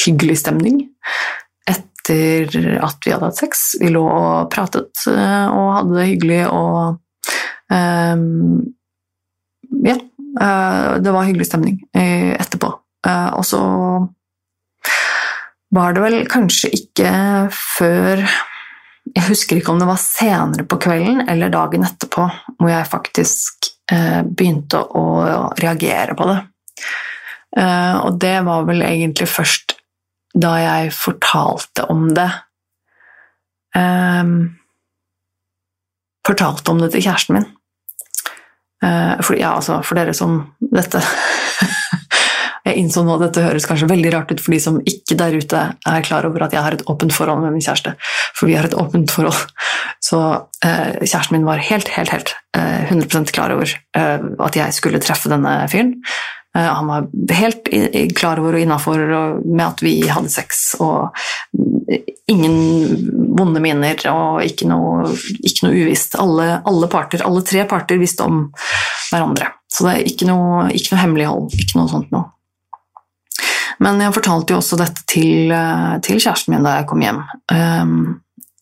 [0.01, 0.81] hyggelig stemning
[1.69, 2.49] etter
[2.83, 3.61] at vi hadde hatt sex.
[3.79, 6.97] Vi lå og pratet og hadde det hyggelig og
[9.69, 9.95] ja,
[10.41, 12.73] eh, det var hyggelig stemning eh, etterpå.
[13.07, 13.61] Eh, og så
[15.75, 17.11] var det vel kanskje ikke
[17.53, 18.23] før
[19.09, 22.27] Jeg husker ikke om det var senere på kvelden eller dagen etterpå
[22.59, 25.03] hvor jeg faktisk begynte å
[25.57, 26.35] reagere på det.
[27.57, 29.73] Eh, og det var vel egentlig først
[30.37, 32.29] da jeg fortalte om det
[33.75, 34.33] eh,
[36.29, 37.45] Fortalte om det til kjæresten min.
[38.83, 40.99] Uh, for, ja, altså, for dere som dette
[42.67, 45.37] Jeg innså nå at dette høres kanskje veldig rart ut for de som ikke der
[45.39, 47.95] ute er klar over at jeg har et åpent forhold med min kjæreste.
[48.37, 49.37] For vi har et åpent forhold.
[50.03, 50.19] Så
[50.65, 55.01] eh, kjæresten min var helt, helt, helt eh, 100% klar over eh, at jeg skulle
[55.03, 55.95] treffe denne fyren.
[56.57, 57.69] Eh, han var helt
[58.17, 59.05] klar over og innafor
[59.45, 61.13] med at vi hadde sex, og
[62.29, 62.57] ingen
[63.37, 66.17] vonde minner og ikke noe, ikke noe uvisst.
[66.21, 68.47] Alle, alle, parter, alle tre parter visste om
[69.09, 69.53] hverandre.
[69.69, 71.55] Så det er ikke noe, ikke noe hemmelighold.
[71.57, 72.29] Ikke noe sånt noe.
[73.83, 77.21] Men jeg fortalte jo også dette til, eh, til kjæresten min da jeg kom hjem,
[77.55, 77.99] um,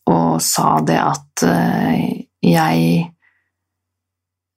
[0.08, 1.94] og sa det at uh,
[2.44, 3.08] jeg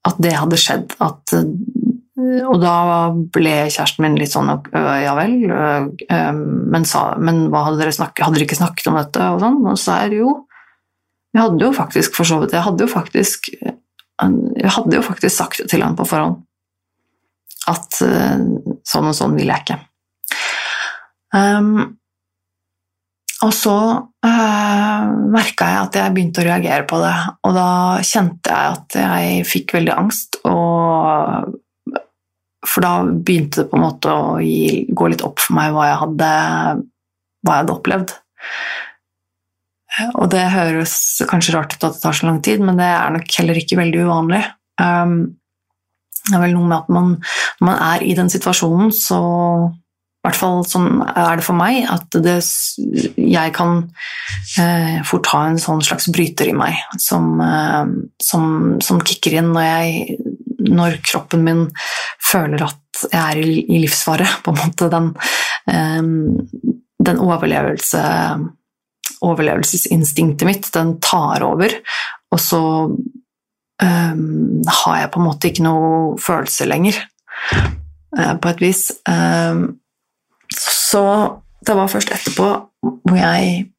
[0.01, 0.95] At det hadde skjedd.
[0.97, 2.75] At og da
[3.33, 8.47] ble kjæresten min litt sånn ja vel, men, sa, men hadde, dere snakket, hadde dere
[8.47, 9.27] ikke snakket om dette?
[9.33, 10.33] Og sånn, og så sa jeg jo
[11.33, 15.69] Jeg hadde jo faktisk for Jeg hadde jo faktisk, jeg hadde jo faktisk sagt det
[15.69, 16.41] til han på forhånd.
[17.69, 19.79] At sånn og sånn vil jeg ikke.
[21.31, 21.97] Um,
[23.41, 27.15] og så uh, merka jeg at jeg begynte å reagere på det,
[27.47, 27.69] og da
[28.05, 30.37] kjente jeg at jeg fikk veldig angst.
[30.45, 31.57] Og
[32.67, 35.89] for da begynte det på en måte å gi, gå litt opp for meg hva
[35.89, 36.31] jeg hadde,
[37.41, 38.15] hva jeg hadde opplevd.
[40.21, 40.95] Og det høres
[41.29, 43.79] kanskje rart ut at det tar så lang tid, men det er nok heller ikke
[43.81, 44.43] veldig uvanlig.
[44.81, 45.15] Um,
[46.29, 47.15] det er vel noe med at man,
[47.59, 49.21] når man er i den situasjonen, så
[50.21, 52.35] i hvert fall sånn er det for meg, at det,
[53.17, 53.79] jeg kan
[54.61, 58.45] eh, fort ha en sånn slags bryter i meg som, eh, som,
[58.85, 60.19] som kicker inn når jeg
[60.61, 61.63] når kroppen min
[62.21, 65.09] føler at jeg er i, i livsfare, på en måte den,
[65.73, 66.77] eh,
[67.09, 68.05] den overlevelse,
[69.25, 71.73] overlevelsesinstinktet mitt, den tar over,
[72.31, 72.61] og så
[73.81, 76.97] um, har jeg på en måte ikke noe følelse lenger,
[78.17, 78.87] uh, på et vis.
[79.09, 79.80] Um,
[80.91, 81.03] så
[81.61, 82.47] det var først etterpå
[82.81, 83.71] hvor jeg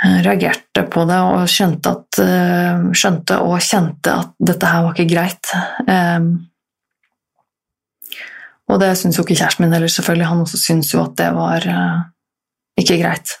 [0.00, 4.94] Eh, reagerte på det og skjønte, at, eh, skjønte, og kjente at dette her var
[4.94, 5.50] ikke greit.
[8.70, 10.26] Og det syns jo ikke kjæresten min heller, selvfølgelig.
[10.30, 12.04] Han også syns jo at det var uh,
[12.78, 13.32] ikke greit.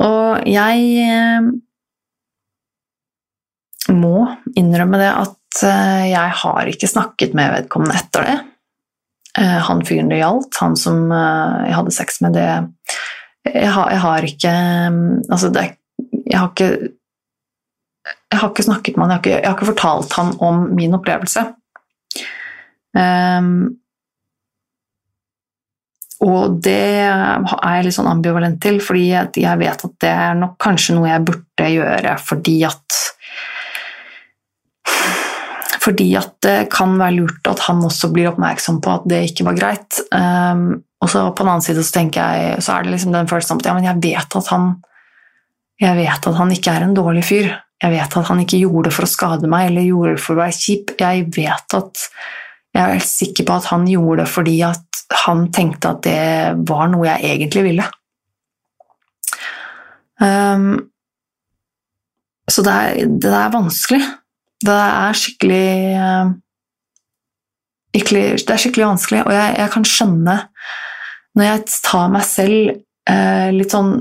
[0.00, 1.52] Og jeg
[3.92, 4.16] må
[4.56, 5.60] innrømme det at
[6.08, 8.38] jeg har ikke snakket med vedkommende etter det.
[9.38, 12.48] Han fyren det gjaldt, han som jeg hadde sex med, det
[13.48, 14.50] jeg har, jeg har ikke
[15.32, 15.62] Altså, det,
[16.28, 16.68] jeg har ikke
[18.32, 20.62] jeg har ikke snakket med han, jeg har ikke, jeg har ikke fortalt han om
[20.76, 21.44] min opplevelse.
[22.96, 23.76] Um,
[26.22, 30.54] og det er jeg litt sånn ambivalent til, fordi jeg vet at det er nok
[30.62, 33.01] kanskje noe jeg burde gjøre fordi at
[35.82, 39.46] Fordi at det kan være lurt at han også blir oppmerksom på at det ikke
[39.48, 39.98] var greit.
[40.14, 43.58] Um, og så på den annen side så jeg, så er det liksom den følelsen
[43.58, 44.68] at ja, men jeg vet at han
[45.82, 47.48] jeg vet at han ikke er en dårlig fyr.
[47.82, 50.36] Jeg vet at han ikke gjorde det for å skade meg eller gjorde det for
[50.36, 50.94] å være kjip.
[51.00, 52.04] Jeg vet at
[52.72, 56.22] jeg er sikker på at han gjorde det fordi at han tenkte at det
[56.68, 57.88] var noe jeg egentlig ville.
[60.22, 60.76] Um,
[62.50, 64.02] så det er, det er, vanskelig.
[64.62, 66.32] Det er skikkelig uh,
[67.92, 70.36] Det er skikkelig vanskelig, og jeg, jeg kan skjønne
[71.36, 72.72] når jeg tar meg selv
[73.08, 73.94] eh, litt sånn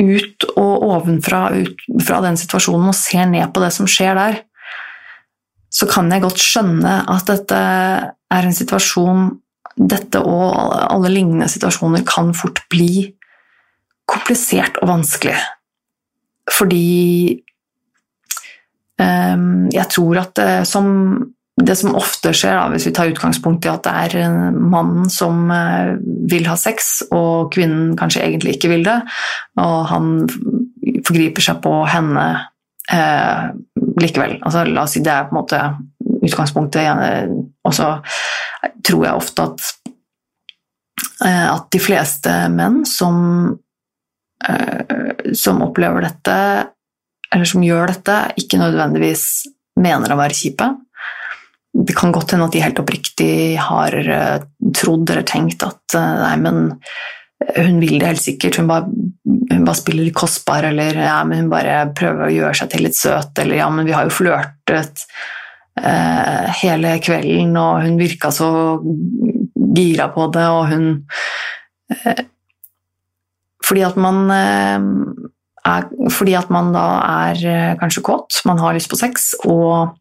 [0.00, 4.40] ut og ovenfra ut fra den situasjonen og ser ned på det som skjer der,
[5.70, 9.30] så kan jeg godt skjønne at dette er en situasjon
[9.80, 13.14] Dette og alle lignende situasjoner kan fort bli
[14.10, 15.36] komplisert og vanskelig.
[16.52, 16.88] Fordi
[17.38, 17.49] eh,
[19.00, 20.88] jeg tror at det, som
[21.64, 25.10] det som ofte skjer, da, hvis vi tar utgangspunkt i at det er en mann
[25.12, 25.96] som eh,
[26.30, 28.98] vil ha sex, og kvinnen kanskje egentlig ikke vil det,
[29.60, 30.12] og han
[31.06, 32.26] forgriper seg på henne
[32.92, 33.50] eh,
[34.00, 34.38] likevel.
[34.40, 35.62] Altså, la oss si det er på en måte
[36.20, 37.32] utgangspunktet.
[37.66, 37.92] Og så
[38.86, 39.66] tror jeg ofte at,
[41.26, 43.56] eh, at de fleste menn som,
[44.48, 46.36] eh, som opplever dette,
[47.34, 49.26] eller som gjør dette, ikke nødvendigvis
[49.80, 50.70] mener å være kjipe
[51.72, 54.42] det kan godt hende at de helt oppriktig har eh,
[54.76, 56.62] trodd eller tenkt at eh, nei, men
[57.56, 58.90] hun vil det helt sikkert, hun bare,
[59.24, 62.84] hun bare spiller litt kostbar, eller ja, men hun bare prøver å gjøre seg til
[62.84, 65.06] litt søt, eller ja, men vi har jo flørtet.
[65.80, 68.50] eh, hele kvelden, og hun virka så
[69.78, 70.86] gira på det, og hun
[71.94, 72.26] eh,
[73.64, 74.84] Fordi at man eh,
[75.66, 76.84] er, Fordi at man da
[77.28, 79.96] er eh, kanskje kåt, man har lyst på sex, og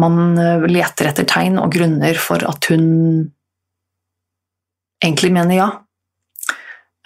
[0.00, 3.30] man eh, leter etter tegn og grunner for at hun
[5.04, 5.68] egentlig mener ja.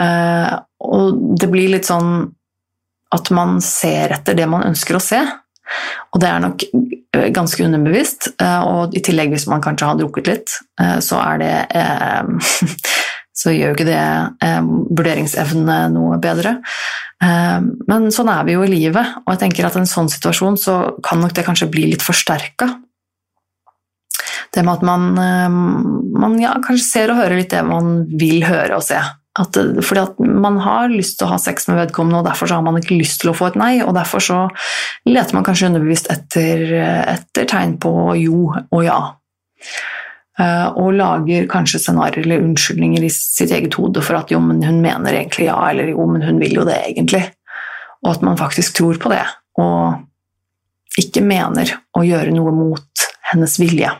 [0.03, 2.27] Eh, og det blir litt sånn
[3.15, 5.21] at man ser etter det man ønsker å se.
[6.15, 8.35] Og det er nok eh, ganske underbevisst.
[8.43, 11.55] Eh, og i tillegg, hvis man kanskje har drukket litt, eh, så er det
[13.35, 14.03] Så gjør jo ikke det
[14.95, 16.57] vurderingsevnene noe bedre.
[17.19, 20.59] Men sånn er vi jo i livet, og jeg tenker at i en sånn situasjon
[20.61, 22.69] så kan nok det kanskje bli litt forsterka.
[24.55, 25.03] Det med at man,
[26.15, 29.01] man ja, kanskje ser og hører litt det man vil høre og se.
[29.35, 32.63] At, fordi at man har lyst til å ha sex med vedkommende, og derfor har
[32.63, 33.73] man ikke lyst til å få et nei.
[33.83, 34.39] Og derfor så
[35.11, 36.63] leter man kanskje underbevisst etter,
[37.17, 39.01] etter tegn på jo og ja.
[40.35, 44.65] Uh, og lager kanskje scenarioer eller unnskyldninger i sitt eget hode for at jo, men
[44.67, 47.23] hun mener egentlig ja, eller jo, men hun vil jo det egentlig.
[48.03, 49.23] Og at man faktisk tror på det,
[49.63, 53.93] og ikke mener å gjøre noe mot hennes vilje.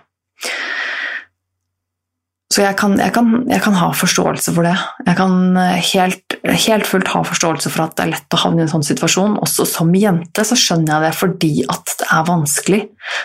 [2.55, 4.75] Så jeg kan, jeg, kan, jeg kan, ha forståelse for det.
[5.09, 8.63] Jeg kan eh, helt, helt, fullt ha forståelse for at det er lett å havne
[8.63, 9.41] i en sånn situasjon.
[9.43, 12.83] Også som jente så skjønner jeg det fordi at det er vanskelig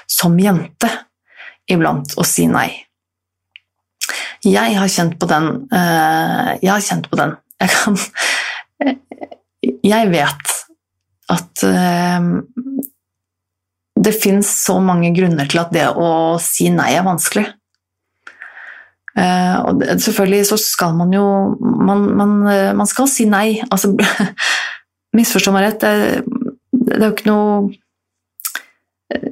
[0.10, 0.90] som jente
[1.70, 2.72] iblant å si nei.
[4.46, 5.50] Jeg har kjent på den.
[5.76, 7.36] Eh, jeg har kjent på den.
[7.60, 7.98] Jeg kan
[9.84, 10.52] Jeg vet
[11.30, 12.28] at eh,
[14.00, 17.50] det fins så mange grunner til at det å si nei er vanskelig.
[19.20, 21.24] Uh, og selvfølgelig så skal man jo
[21.60, 22.34] Man, man,
[22.78, 23.60] man skal si nei.
[23.68, 23.92] Altså,
[25.18, 26.22] misforstå meg rett, det,
[26.72, 27.74] det, er jo ikke noe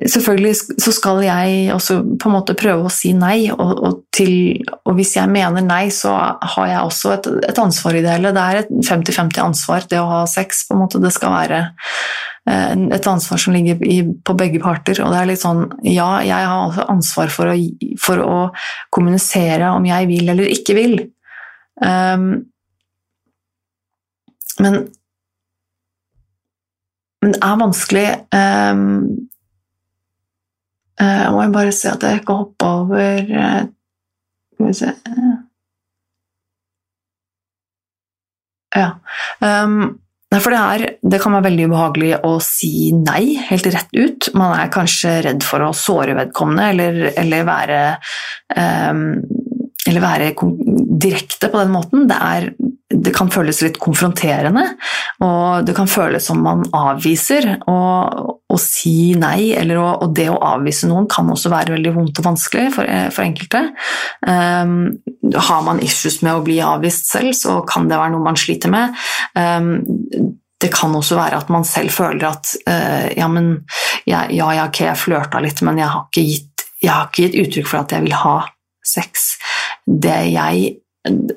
[0.09, 4.33] Selvfølgelig så skal jeg også på en måte prøve å si nei, og, og, til,
[4.83, 6.13] og hvis jeg mener nei, så
[6.55, 8.33] har jeg også et, et ansvar i det hele.
[8.35, 10.65] Det er et 50-50 ansvar, det å ha sex.
[10.67, 11.61] på en måte Det skal være
[12.47, 15.01] Eh, et ansvar som ligger i, på begge parter.
[15.03, 17.55] Og det er litt sånn Ja, jeg har ansvar for å,
[17.99, 18.37] for å
[18.93, 20.95] kommunisere om jeg vil eller ikke vil.
[21.83, 22.47] Um,
[24.63, 24.77] men,
[27.21, 28.87] men det er vanskelig um,
[30.97, 33.67] uh, Må jeg bare se at jeg ikke hopper over uh,
[34.57, 34.93] Skal vi se
[38.77, 38.91] Ja.
[39.39, 39.99] Um,
[40.35, 44.27] for det, er, det kan være veldig ubehagelig å si nei helt rett ut.
[44.37, 47.79] Man er kanskje redd for å såre vedkommende eller, eller være
[48.53, 49.05] um,
[49.87, 50.33] eller være
[50.99, 52.05] direkte på den måten.
[52.09, 52.49] Det, er,
[52.91, 54.65] det, kan føles litt konfronterende,
[55.23, 57.53] og det kan føles som man avviser.
[57.71, 61.93] Og å si nei, eller å, og det å avvise noen, kan også være veldig
[61.95, 63.63] vondt og vanskelig for, for enkelte.
[64.25, 64.97] Um,
[65.33, 68.73] har man issues med å bli avvist selv, så kan det være noe man sliter
[68.73, 68.97] med.
[69.37, 73.53] Um, det kan også være at man selv føler at uh, ja, men
[74.09, 77.69] ja, ja, ok, jeg flørta litt, men jeg har, gitt, jeg har, ikke gitt, uttrykk
[77.69, 78.37] for at jeg vil ha
[78.87, 79.29] sex.
[79.85, 80.77] Det jeg,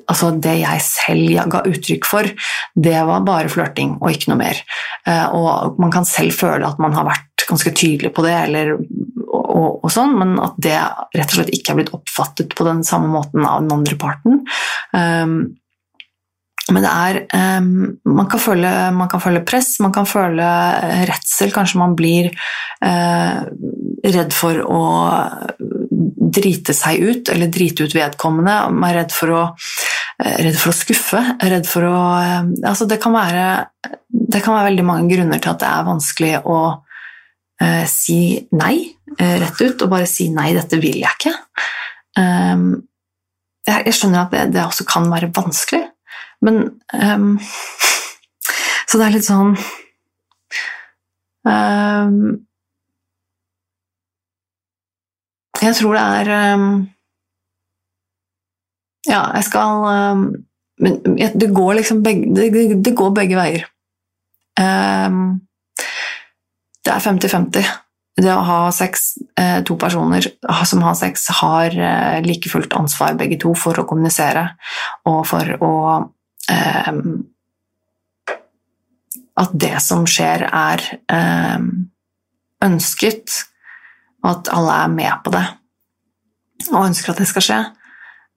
[0.05, 2.29] altså det jeg selv ga uttrykk for,
[2.75, 4.61] det var bare flørting og ikke noe mer.
[5.07, 8.75] Uh, og man kan selv føle at man har vært ganske tydelig på det, eller
[9.31, 12.85] og, og, sånn, men at det rett og slett ikke er blitt oppfattet på den
[12.87, 14.43] samme måten av den andre parten.
[14.95, 15.57] Um,
[16.71, 17.17] men det er
[17.59, 20.45] um, man, kan føle, man, kan føle, press, man kan føle
[21.09, 21.51] redsel.
[21.55, 22.29] Kanskje man blir
[22.85, 23.41] uh,
[24.05, 24.81] redd for å
[26.31, 28.57] drite seg ut, eller drite ut vedkommende.
[28.73, 31.23] Man er redd for å, uh, redd for å skuffe.
[31.41, 33.45] Redd for å uh, Altså, det kan være
[34.31, 36.59] det kan være veldig mange grunner til at det er vanskelig å
[37.61, 38.19] eh, si
[38.57, 38.75] nei
[39.17, 41.35] eh, rett ut, og bare si 'nei, dette vil jeg ikke'.
[42.19, 42.83] Um,
[43.67, 45.85] jeg, jeg, skjønner at det, det, også kan være vanskelig,
[46.43, 47.37] men um,
[48.89, 49.53] Så det er litt sånn
[51.47, 52.17] um,
[55.61, 56.29] Jeg tror det er
[59.09, 59.85] Ja, jeg skal
[60.81, 60.97] Men
[61.37, 63.67] det går liksom begge, det, det går begge veier.
[64.57, 65.41] Um,
[66.81, 67.67] det er 50-50.
[68.21, 70.25] Det å ha sex, eh, to personer
[70.67, 74.49] som har sex, har eh, like fullt ansvar begge to for å kommunisere
[75.09, 75.75] og for å
[76.51, 76.91] eh,
[79.41, 80.81] At det som skjer, er
[82.61, 83.37] ønsket,
[84.21, 85.47] og at alle er med på det
[86.69, 87.59] og ønsker at det skal skje.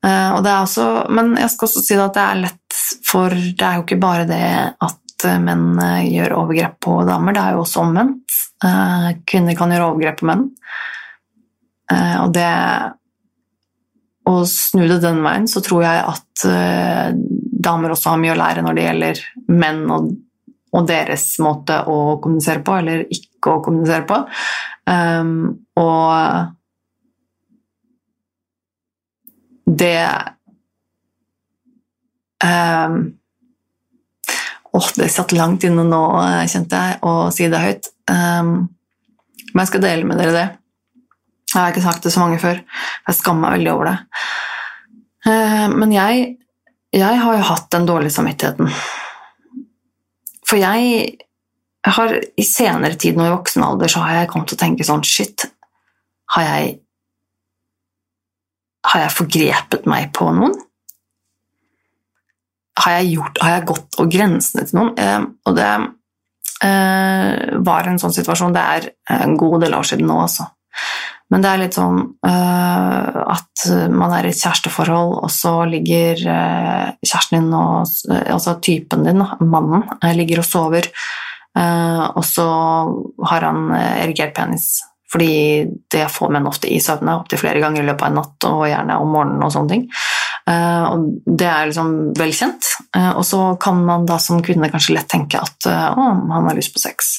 [0.04, 3.84] Eh, også, men jeg skal også si at det er lett, for det er jo
[3.84, 7.36] ikke bare det at Eh, menn eh, gjør overgrep på damer.
[7.36, 8.40] Det er jo også omvendt.
[9.28, 10.44] Kvinner kan gjøre overgrep på menn.
[12.24, 12.50] Og det
[14.24, 16.44] Å snu det den veien, så tror jeg at
[17.66, 19.20] damer også har mye å lære når det gjelder
[19.52, 20.06] menn og,
[20.72, 24.20] og deres måte å kommunisere på, eller ikke å kommunisere på.
[24.88, 26.52] Um, og
[29.64, 30.00] det
[32.44, 32.96] um,
[34.74, 36.02] Åh, det satt langt inne nå,
[36.50, 37.84] kjente jeg, å si det høyt.
[38.10, 38.48] Um,
[39.52, 40.46] men jeg skal dele med dere det.
[41.52, 42.58] Jeg har ikke sagt det så mange før.
[43.06, 43.94] Jeg skammer meg veldig over det.
[45.28, 46.24] Uh, men jeg,
[46.90, 48.72] jeg har jo hatt den dårlige samvittigheten.
[50.42, 51.14] For jeg
[51.92, 54.86] har i senere tid, nå i voksen alder, så har jeg kommet til å tenke
[54.88, 55.44] sånn Shit,
[56.36, 56.80] har jeg
[58.84, 60.58] Har jeg forgrepet meg på noen?
[62.82, 64.92] har jeg, gjort, har jeg gått over grensene til noen?
[64.98, 65.70] Eh, og det
[66.66, 68.54] eh, var en sånn situasjon.
[68.54, 70.48] Det er en god del år siden nå, altså.
[71.32, 76.20] Men det er litt sånn uh, at man er i et kjæresteforhold, og så ligger
[76.28, 77.88] uh, kjæresten din og
[78.34, 79.86] Altså typen din, mannen,
[80.18, 80.90] ligger og sover,
[81.54, 82.44] og så
[83.30, 84.80] har han erigert penis.
[85.14, 88.46] Fordi det får menn ofte i søvne opptil flere ganger i løpet av en natt,
[88.48, 89.84] og gjerne om morgenen og sånne ting.
[90.50, 92.72] Eh, og det er liksom vel kjent.
[92.96, 96.50] Eh, og så kan man da som kvinne kanskje lett tenke at eh, å, han
[96.50, 97.14] har lyst på sex.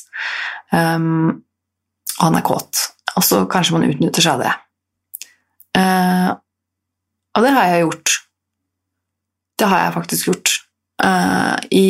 [0.75, 1.41] Um,
[2.17, 2.83] og han er kåt.
[3.15, 4.53] Og så kanskje man utnytter seg av det.
[5.75, 6.29] Uh,
[7.35, 8.15] og det har jeg gjort.
[9.59, 10.55] Det har jeg faktisk gjort.
[10.99, 11.87] Uh, I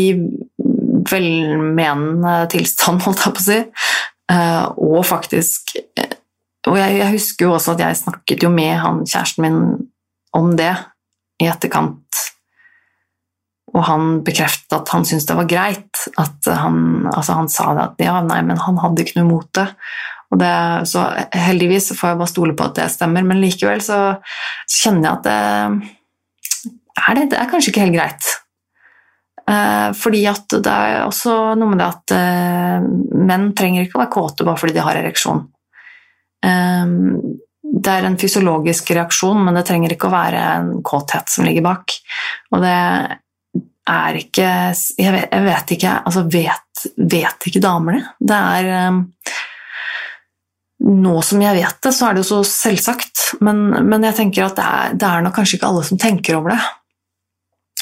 [1.09, 3.59] velmenende tilstand, holdt jeg på å si.
[4.25, 5.75] Uh, og faktisk
[6.65, 9.59] Og jeg, jeg, husker jo også at jeg snakket jo med han kjæresten min
[10.33, 10.71] om det
[11.43, 12.23] i etterkant.
[13.75, 16.01] Og han bekreftet at han syntes det var greit.
[16.17, 19.67] At han, altså han sa at ja, nei, men han hadde ikke noe imot det.
[20.35, 20.55] Det,
[20.89, 23.99] så heldigvis får jeg bare stole på at det stemmer, men likevel så
[24.67, 25.35] kjenner jeg at det
[26.95, 28.31] er, det, det er kanskje ikke helt greit.
[29.49, 32.85] Eh, fordi at det er også noe med det at eh,
[33.29, 35.43] menn trenger ikke å være kåte bare fordi de har ereksjon.
[36.45, 36.95] Eh,
[37.75, 41.65] det er en fysiologisk reaksjon, men det trenger ikke å være en kåthet som ligger
[41.65, 41.93] bak.
[42.53, 42.75] Og det
[43.85, 44.45] er ikke
[44.97, 47.99] Jeg vet, jeg vet ikke Altså, vet, vet, ikke damer det?
[48.17, 48.95] Det er
[50.85, 54.47] Nå som jeg vet det, så er det jo så selvsagt, men, men jeg tenker
[54.47, 56.57] at det er, det er nok kanskje ikke alle som tenker over det.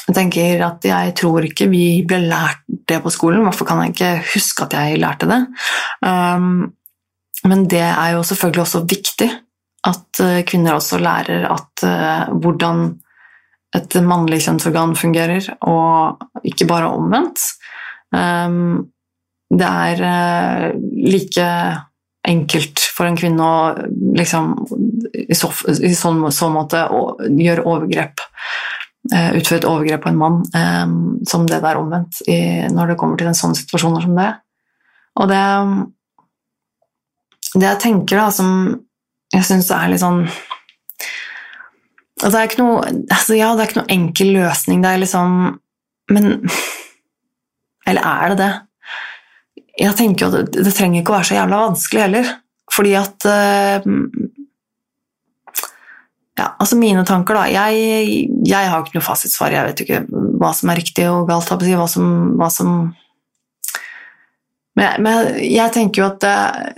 [0.04, 3.94] Jeg tenker at jeg tror ikke vi ble lært det på skolen, hvorfor kan jeg
[3.94, 5.40] ikke huske at jeg lærte det?
[6.04, 6.74] Um,
[7.48, 9.30] men det er jo selvfølgelig også viktig
[9.84, 12.86] at eh, kvinner også lærer at uh, hvordan
[13.76, 17.42] et mannlig kjønnsorgan fungerer, og ikke bare omvendt.
[18.14, 18.86] Um,
[19.52, 20.68] det er uh,
[21.04, 21.48] like
[22.24, 23.56] enkelt for en kvinne å
[24.16, 24.54] liksom
[25.12, 28.23] i så, i sånn, så måte å gjøre overgrep
[29.12, 30.94] Utføre et overgrep på en mann um,
[31.28, 32.22] som det der omvendt
[32.72, 34.30] når det kommer til en sånn situasjon som det.
[35.20, 35.42] Og det
[37.52, 38.48] Det jeg tenker da som
[39.34, 40.24] jeg syns er litt sånn
[42.24, 44.84] det er ikke noe altså Ja, det er ikke noe enkel løsning.
[44.84, 45.34] Det er liksom
[46.14, 46.30] Men
[47.88, 48.52] Eller er det det?
[49.74, 52.28] Jeg tenker jo at det, det trenger ikke å være så jævla vanskelig heller.
[52.70, 53.86] Fordi at uh,
[56.34, 59.54] Ja, altså mine tanker, da Jeg, jeg har ikke noe fasitsvar.
[59.54, 60.00] Jeg vet ikke
[60.40, 61.50] hva som er riktig og galt.
[61.50, 62.08] Hva som,
[62.40, 62.72] hva som
[64.74, 66.24] men, men, jeg tenker jo at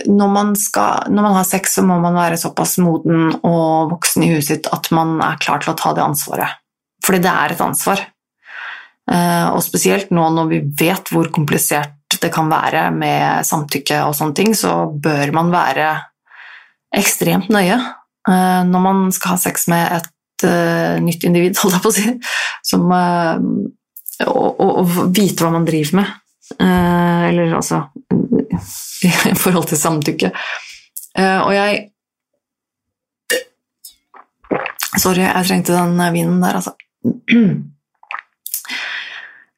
[0.05, 4.27] når, man skal, når, man har sex, så må man være såpass moden og voksen
[4.27, 6.61] i huet sitt at man er klar til å ta det ansvaret.
[7.05, 8.03] Fordi det er et ansvar.
[9.07, 14.15] Eh, og spesielt nå når vi vet hvor komplisert det kan være med samtykke og
[14.17, 15.89] sånne ting, så bør man være
[16.97, 17.87] ekstremt nøye eh,
[18.27, 22.15] når man skal ha sex med et uh, nytt individ, holdt jeg på å si,
[22.67, 23.37] som, uh,
[24.27, 26.15] og, og, og vite hva man driver med.
[26.59, 27.85] Uh, eller altså
[29.03, 30.31] i forhold til samtykke.
[31.17, 31.85] Eh, og jeg
[34.97, 36.71] Sorry, jeg trengte den vinen der, altså.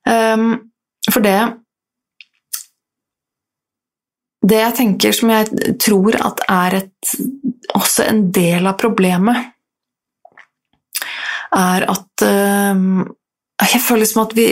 [0.10, 0.50] Um,
[1.14, 1.38] for det
[4.50, 7.14] Det jeg tenker som jeg tror at er et,
[7.78, 9.54] også en del av problemet,
[11.56, 12.24] er at
[12.76, 13.08] um,
[13.60, 14.46] jeg føler liksom at, vi,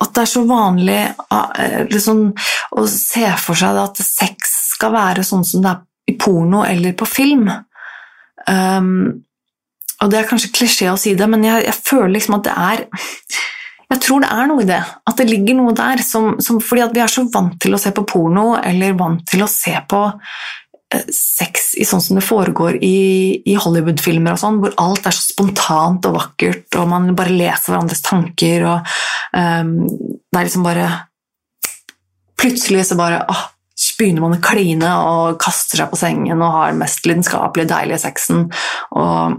[0.00, 2.22] at det er så vanlig eh, liksom,
[2.78, 6.96] å se for seg at sex skal være sånn som det er i porno eller
[6.98, 7.50] på film.
[8.48, 9.22] Um,
[10.02, 12.54] og det er kanskje klisjé å si det, men jeg, jeg, føler liksom at det
[12.58, 12.86] er
[13.92, 14.80] Jeg tror det er noe i det.
[15.04, 16.00] At det ligger noe der.
[16.00, 19.44] Som, som, fordi vi er så vant til å se på porno, eller vant til
[19.44, 20.00] å se på
[21.12, 25.24] sex i sånn som det foregår i, i Hollywood-filmer, og sånn, hvor alt er så
[25.32, 28.92] spontant og vakkert, og man bare leser hverandres tanker, og
[29.36, 30.90] um, det er liksom bare
[32.42, 33.42] Plutselig så bare åh,
[34.00, 38.00] begynner man å kline og kaster seg på sengen og har den mest lidenskapelige, deilige
[38.02, 38.48] sexen.
[38.98, 39.36] Og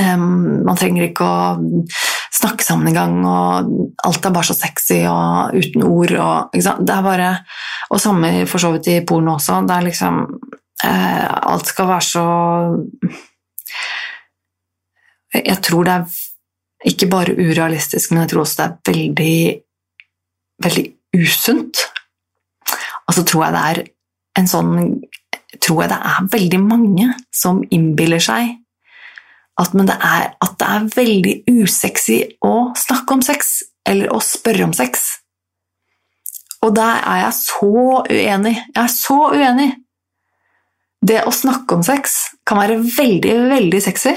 [0.00, 1.58] um, man trenger ikke å
[2.34, 3.70] snakke sammen engang, og
[4.06, 6.14] alt er bare så sexy og uten ord.
[6.18, 7.30] Og, det er bare,
[7.90, 9.60] og samme for så vidt i porno også.
[9.68, 10.20] Det er liksom
[10.84, 12.26] eh, Alt skal være så
[15.34, 19.38] Jeg tror det er ikke bare urealistisk, men jeg tror også det er veldig,
[20.62, 20.84] veldig
[21.16, 21.80] usunt.
[23.06, 23.82] Og så tror jeg det er
[24.38, 24.74] en sånn
[25.62, 28.56] tror jeg det er veldig mange som innbiller seg
[29.60, 34.66] at, det er, at det er veldig usexy å snakke om sex, eller å spørre
[34.66, 35.04] om sex.
[36.64, 37.72] Og der er jeg så
[38.08, 38.54] uenig.
[38.56, 39.70] Jeg er så uenig.
[41.04, 42.16] Det å snakke om sex
[42.48, 44.14] kan være veldig, veldig sexy.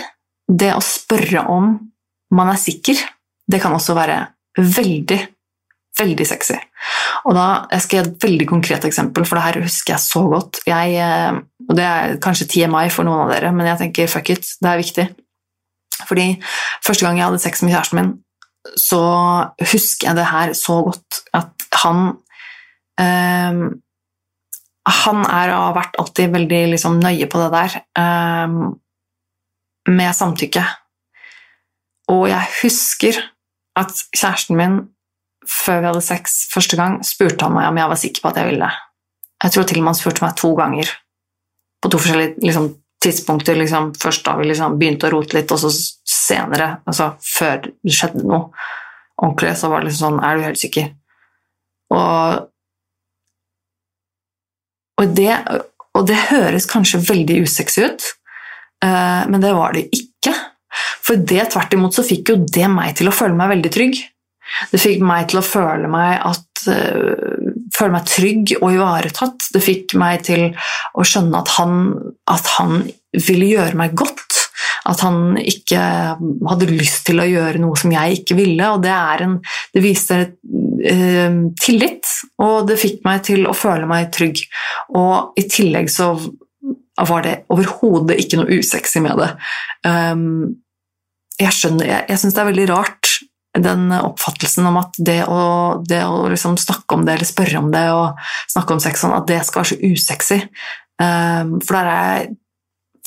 [0.47, 1.73] Det å spørre om
[2.31, 2.99] man er sikker,
[3.47, 4.21] det kan også være
[4.57, 5.19] veldig,
[5.99, 6.55] veldig sexy.
[7.27, 10.23] Og da, Jeg skal gi et veldig konkret eksempel, for det her husker jeg så
[10.31, 10.61] godt.
[10.67, 14.29] Jeg, eh, og Det er kanskje TMI for noen av dere, men jeg tenker fuck
[14.29, 15.07] it, det er viktig.
[16.05, 16.29] Fordi
[16.85, 18.13] første gang jeg hadde sex med kjæresten min,
[18.77, 19.01] så
[19.71, 22.01] husker jeg det her så godt at han
[22.99, 23.61] um,
[24.87, 27.73] Han er og har vært alltid veldig liksom, nøye på det der
[28.47, 28.77] um,
[29.87, 30.63] med samtykke.
[32.07, 33.19] Og jeg husker
[33.75, 34.77] at kjæresten min,
[35.65, 38.39] før vi hadde sex første gang, spurte han meg om jeg var sikker på at
[38.39, 38.79] jeg ville det.
[39.43, 40.93] Jeg tror til og med han spurte meg to ganger
[41.83, 42.71] på to forskjellige liksom,
[43.07, 47.63] tidspunkter liksom, Først da vi liksom begynte å rote litt, og så senere, altså før
[47.65, 48.51] det skjedde noe
[49.17, 50.91] ordentlig, så var det liksom sånn Er du helt sikker?
[51.95, 52.43] Og,
[54.99, 55.31] og, det,
[55.95, 58.07] og det høres kanskje veldig usexy ut,
[58.83, 60.33] uh, men det var det ikke.
[61.07, 64.01] For det tvert imot så fikk jo det meg til å føle meg veldig trygg.
[64.71, 69.49] Det fikk meg til å føle meg, at, uh, føle meg trygg og ivaretatt.
[69.53, 70.49] Det fikk meg til
[70.97, 71.77] å skjønne at han,
[72.31, 72.81] at han
[73.27, 74.43] ville gjøre meg godt.
[74.87, 75.81] At han ikke
[76.47, 78.71] hadde lyst til å gjøre noe som jeg ikke ville.
[78.71, 78.95] og Det,
[79.27, 79.37] en,
[79.75, 84.43] det viste uh, tillit, og det fikk meg til å føle meg trygg.
[84.97, 86.13] Og i tillegg så
[87.05, 89.29] var det overhodet ikke noe usexy med det.
[89.85, 90.55] Um,
[91.37, 93.06] jeg skjønner, jeg, jeg syns det er veldig rart
[93.63, 95.39] den oppfattelsen om at det å,
[95.87, 99.15] det å liksom snakke om det eller spørre om det og snakke om sex, sånn,
[99.17, 100.41] at det skal være så usexy.
[100.97, 102.35] Um, for der er jeg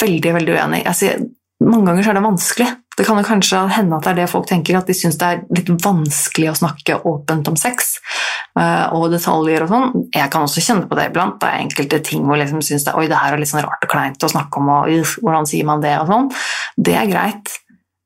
[0.01, 0.85] veldig veldig uenig.
[0.87, 1.25] Jeg sier,
[1.67, 2.69] mange ganger er det vanskelig.
[2.97, 5.29] Det kan jo kanskje hende at det er det folk tenker, at de syns det
[5.29, 7.95] er litt vanskelig å snakke åpent om sex
[8.59, 10.05] uh, og detaljer og sånn.
[10.17, 11.39] Jeg kan også kjenne på det iblant.
[11.41, 13.87] Det er enkelte ting hvor jeg liksom syns det, det her er litt sånn rart
[13.87, 16.31] og kleint å snakke om, og uh, hvordan sier man det og sånn.
[16.91, 17.57] Det er greit.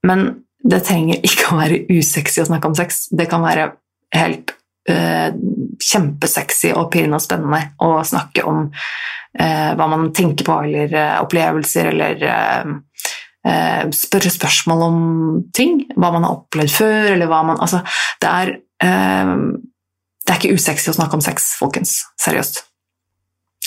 [0.06, 0.26] Men
[0.64, 3.06] det trenger ikke å være usexy å snakke om sex.
[3.12, 3.68] Det kan være
[4.16, 4.54] helt
[4.90, 5.28] uh,
[5.82, 11.20] kjempesexy og pirrende og spennende å snakke om uh, hva man tenker på, eller uh,
[11.24, 12.28] opplevelser, eller
[13.92, 15.00] spørre spørsmål om
[15.52, 15.82] ting.
[16.00, 17.82] Hva man har opplevd før, eller hva man Altså,
[18.24, 21.92] det er Det er ikke usexy å snakke om sex, folkens.
[22.24, 22.62] Seriøst.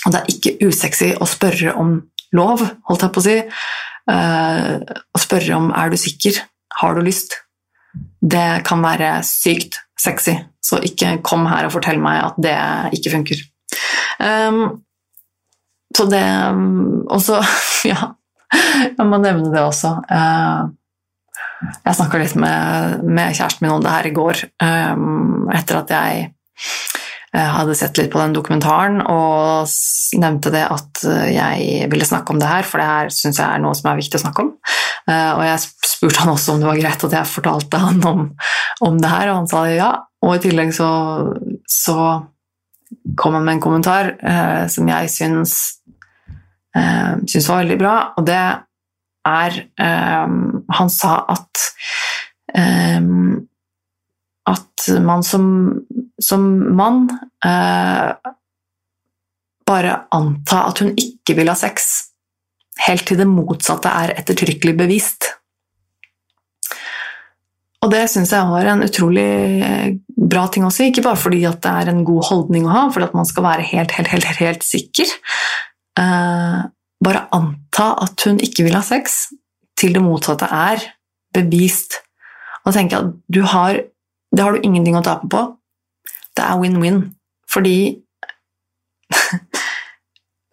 [0.08, 1.94] Og det er ikke usexy å spørre om
[2.34, 3.38] lov, holdt jeg på å si.
[4.10, 6.42] Å spørre om 'er du sikker'?
[6.82, 7.40] Har du lyst?
[8.22, 12.58] Det kan være sykt sexy, så ikke kom her og fortell meg at det
[13.00, 13.42] ikke funker.
[14.22, 14.84] Um,
[15.96, 16.24] så det
[17.14, 17.38] Og så,
[17.92, 18.14] ja
[18.98, 19.94] Jeg må nevne det også.
[20.10, 20.74] Uh,
[21.86, 25.94] jeg snakka litt med, med, kjæresten min om det her i går, um, etter at
[25.94, 26.30] jeg
[27.36, 29.68] jeg hadde sett litt på den dokumentaren og
[30.18, 33.46] nevnte det at eh, jeg ville snakke om det her, for det her syns jeg
[33.46, 34.54] er noe som er viktig å snakke om.
[35.12, 35.64] Eh, og jeg
[35.98, 38.24] spurte han også om det var greit at jeg fortalte han om,
[38.86, 39.92] om det her, og han sa ja.
[40.26, 40.90] Og i tillegg så,
[41.70, 41.98] så
[43.20, 45.58] kom han med en kommentar eh, som jeg syns,
[46.78, 48.40] eh, syns var veldig bra, og det
[49.28, 50.34] er eh,
[50.80, 51.68] Han sa at
[52.56, 53.12] eh,
[54.48, 55.48] at man som
[56.22, 57.08] som mann
[57.46, 58.32] eh,
[59.68, 62.08] bare anta at hun ikke vil ha sex,
[62.88, 65.28] helt til det motsatte er ettertrykkelig bevist.
[67.86, 69.28] Og det syns jeg var en utrolig
[69.64, 73.10] eh, bra ting også, ikke bare fordi det er en god holdning å ha, fordi
[73.10, 75.14] at man skal være helt, helt, helt, helt sikker.
[76.02, 76.58] Eh,
[77.06, 79.28] bare anta at hun ikke vil ha sex,
[79.78, 80.82] til det motsatte er
[81.38, 82.00] bevist.
[82.66, 83.78] Og tenke at du har,
[84.34, 85.46] det har du ingenting å tape på
[86.38, 87.00] det er win-win.
[87.52, 87.78] Fordi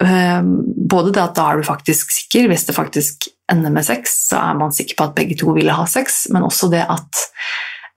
[0.00, 4.40] både det at da er du faktisk sikker, hvis det faktisk ender med sex, så
[4.40, 7.22] er man sikker på at begge to ville ha sex, men også det at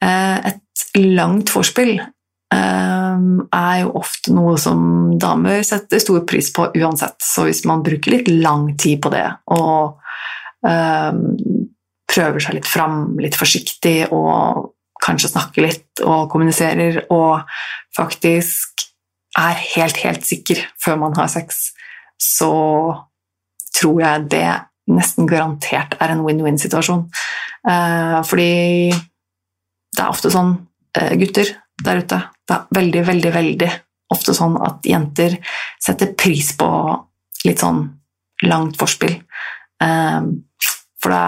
[0.03, 1.97] et langt vorspiel
[2.53, 7.17] er jo ofte noe som damer setter stor pris på uansett.
[7.23, 9.97] Så hvis man bruker litt lang tid på det og
[12.07, 14.71] prøver seg litt fram, litt forsiktig og
[15.03, 17.43] kanskje snakker litt og kommuniserer og
[17.95, 18.85] faktisk
[19.37, 21.73] er helt, helt sikker før man har sex,
[22.17, 22.53] så
[23.77, 24.47] tror jeg det
[24.87, 27.03] nesten garantert er en win-win-situasjon.
[27.67, 28.91] Eh, fordi
[29.97, 30.53] det er ofte sånn
[30.97, 31.49] eh, gutter
[31.83, 33.69] der ute Det er veldig, veldig, veldig
[34.15, 35.35] ofte sånn at jenter
[35.83, 36.69] setter pris på
[37.45, 37.83] litt sånn
[38.47, 39.17] langt forspill.
[39.83, 40.21] Eh,
[41.03, 41.25] for det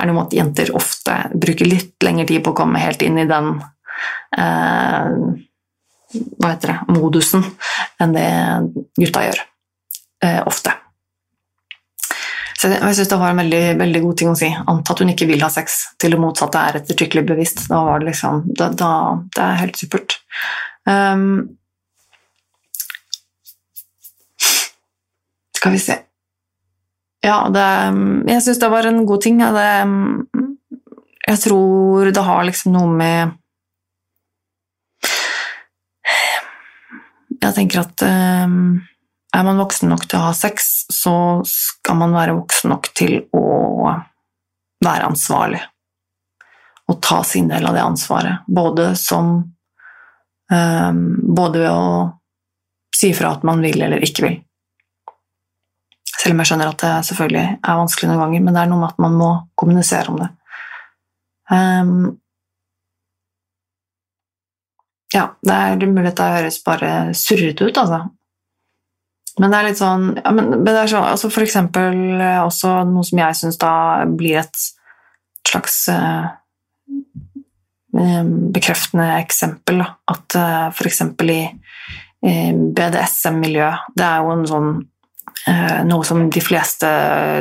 [0.00, 3.20] er noe med at jenter ofte bruker litt lengre tid på å komme helt inn
[3.20, 3.52] i den
[4.30, 7.44] hva heter det, modusen
[8.02, 8.28] enn det
[8.98, 9.42] gutta gjør.
[10.24, 10.72] Eh, ofte.
[12.60, 14.50] Så jeg, jeg syns det var en veldig, veldig, god ting å si.
[14.68, 17.64] Antatt hun ikke vil ha sex, til det motsatte er ettertrykkelig bevisst.
[17.70, 18.90] Da var det liksom da, da,
[19.32, 20.18] Det er helt supert.
[20.84, 21.56] Um,
[25.56, 25.98] skal vi se
[27.20, 27.64] ja, det,
[28.32, 29.40] jeg syns det var en god ting.
[29.40, 29.66] Det,
[31.28, 33.36] jeg tror det har liksom noe med
[37.40, 38.80] Jeg tenker at um,
[39.36, 41.14] er man voksen nok til å ha sex, så
[41.46, 43.92] skal man være voksen nok til å
[44.84, 45.60] være ansvarlig.
[46.90, 48.46] Og ta sin del av det ansvaret.
[48.50, 49.34] Både som
[50.50, 51.90] um, Både ved å
[52.96, 54.40] si fra at man vil eller ikke vil.
[56.10, 58.82] Selv om jeg skjønner at det selvfølgelig er vanskelig noen ganger, men det er noe
[58.82, 60.28] med at man må kommunisere om det.
[61.50, 61.94] Um,
[65.14, 68.02] ja, det er mulig at det høres bare surrete ut, altså.
[69.40, 72.74] Men det er litt sånn, ja, men det er sånn altså For eksempel eh, også
[72.90, 73.72] noe som jeg syns da
[74.08, 74.66] blir et
[75.48, 76.28] slags eh,
[78.54, 79.80] bekreftende eksempel.
[79.82, 79.88] Da.
[80.12, 81.42] At eh, eksempel i
[82.20, 84.72] BDSM-miljøet Det er jo en sånn
[85.48, 86.88] Eh, noe som de fleste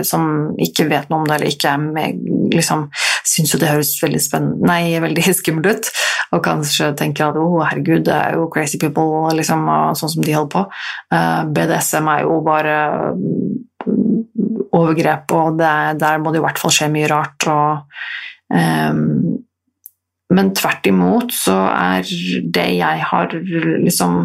[0.07, 2.21] som ikke vet noe om det eller ikke er med,
[2.55, 2.85] liksom,
[3.27, 5.91] syns jo det høres veldig spennende Nei, veldig skummelt ut,
[6.35, 9.65] og kanskje tenker at å, oh, herregud, det er jo crazy people, liksom,
[9.99, 10.63] sånn som de holder på.
[11.15, 12.77] Eh, BDSM er jo bare
[14.75, 17.47] overgrep, og det, der må det i hvert fall skje mye rart.
[17.49, 17.85] og
[18.53, 19.39] um,
[20.29, 22.05] men tvert imot så er
[22.53, 24.17] det jeg har liksom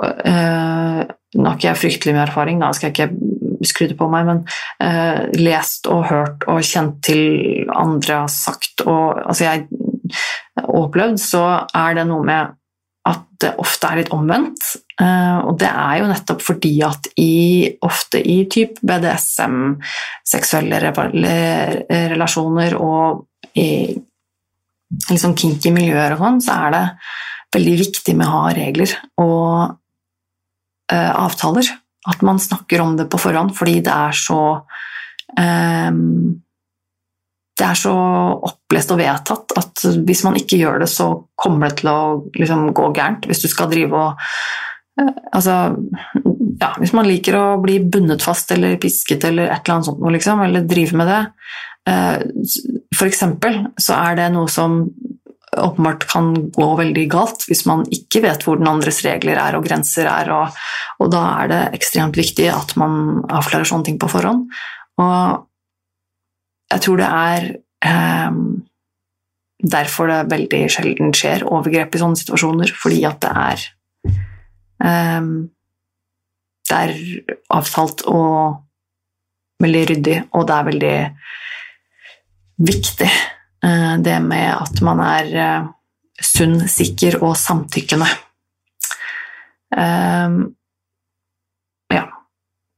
[0.00, 1.02] øh,
[1.36, 3.35] ikke jeg fryktelig mye erfaring, da skal jeg ikke
[3.68, 4.42] skryte på meg, men
[4.82, 9.66] øh, lest og hørt og kjent til andre har sagt og altså jeg
[10.66, 11.42] opplevd, så
[11.74, 12.54] er det noe med
[13.06, 14.64] at det ofte er litt omvendt.
[14.96, 19.76] Uh, og det er jo nettopp fordi at i, ofte i type BDSM,
[20.26, 23.26] seksuelle relasjoner og
[23.60, 23.68] i
[25.10, 26.84] liksom kinky miljøer og sånn, så er det
[27.56, 29.76] veldig viktig med å ha regler og
[30.92, 31.70] uh, avtaler.
[32.06, 34.40] At man snakker om det på forhånd, fordi det er så
[35.38, 36.02] um,
[37.56, 37.94] Det er så
[38.50, 42.00] opplest og vedtatt at hvis man ikke gjør det, så kommer det til å
[42.36, 43.26] liksom, gå gærent.
[43.28, 44.26] Hvis du skal drive og
[45.00, 45.76] uh, Altså
[46.56, 50.04] ja, Hvis man liker å bli bundet fast eller pisket eller et eller annet sånt,
[50.14, 51.22] liksom, eller drive med det,
[51.86, 52.20] Eh,
[52.96, 54.80] for eksempel så er det noe som
[55.60, 59.66] åpenbart kan gå veldig galt hvis man ikke vet hvor den andres regler er og
[59.66, 60.56] grenser er, og,
[61.02, 64.46] og da er det ekstremt viktig at man avklarer sånne ting på forhånd.
[65.02, 65.46] Og
[66.72, 67.48] jeg tror det er
[67.86, 68.38] eh,
[69.76, 73.66] derfor det veldig sjelden skjer overgrep i sånne situasjoner, fordi at det er
[74.84, 75.34] eh,
[76.66, 76.94] Det er
[77.54, 78.56] avtalt og
[79.62, 80.96] veldig ryddig, og det er veldig
[82.66, 83.10] viktig,
[84.02, 85.68] det med at man er eh,
[86.22, 88.08] sunn, sikker og samtykkende.
[89.76, 90.36] Um,
[91.92, 92.04] ja.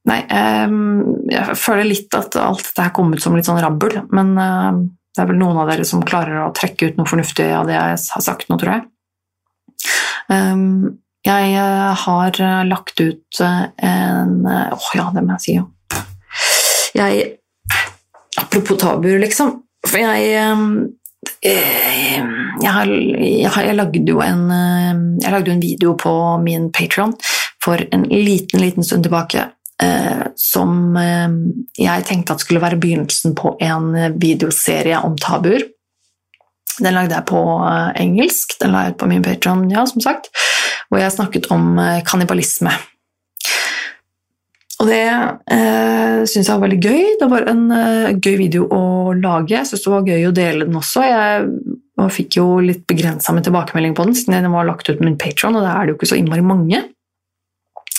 [0.09, 0.19] Nei,
[0.65, 4.33] um, jeg føler litt at alt dette her kom ut som litt sånn rabbel, men
[4.39, 4.79] uh,
[5.13, 7.77] det er vel noen av dere som klarer å trekke ut noe fornuftig av det
[7.77, 8.87] jeg har sagt nå, tror jeg.
[10.29, 11.55] Um, jeg
[11.99, 15.65] har lagt ut en Åh, oh, ja, det må jeg si, jo.
[16.95, 17.35] Jeg
[18.39, 19.57] Apropos tabuer, liksom.
[19.87, 20.89] For jeg
[21.43, 26.11] jeg, har, jeg, har, jeg, lagde jo en, ehm, jeg lagde en video på
[26.43, 27.13] min Patron
[27.63, 29.45] for en liten, liten stund tilbake
[29.83, 31.41] eh, som ehm,
[31.77, 35.67] jeg tenkte at skulle være begynnelsen på en videoserie om tabuer.
[36.79, 40.03] Den lagde jeg på eh, engelsk, den la jeg ut på min Patron, ja, som
[40.03, 40.31] sagt,
[40.89, 41.75] hvor jeg snakket om
[42.07, 42.73] kannibalisme.
[44.79, 47.05] Og det eh, syns jeg var veldig gøy.
[47.19, 49.57] Det var en eh, gøy video å lage.
[49.57, 51.03] Jeg syns det var gøy å dele den også.
[51.03, 51.49] Jeg
[51.99, 55.09] og fikk jo litt begrensa med tilbakemelding på den, siden den var lagt ut med
[55.09, 56.83] min Patron, og da er det jo ikke så innmari mange.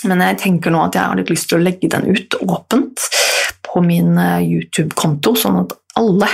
[0.09, 3.05] Men jeg tenker nå at jeg har litt lyst til å legge den ut åpent
[3.67, 6.31] på min eh, YouTube-konto, sånn at alle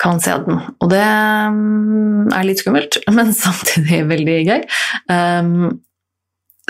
[0.00, 0.62] kan se den.
[0.80, 4.66] Og det mm, er litt skummelt, men samtidig veldig gøy.
[5.12, 5.82] Um,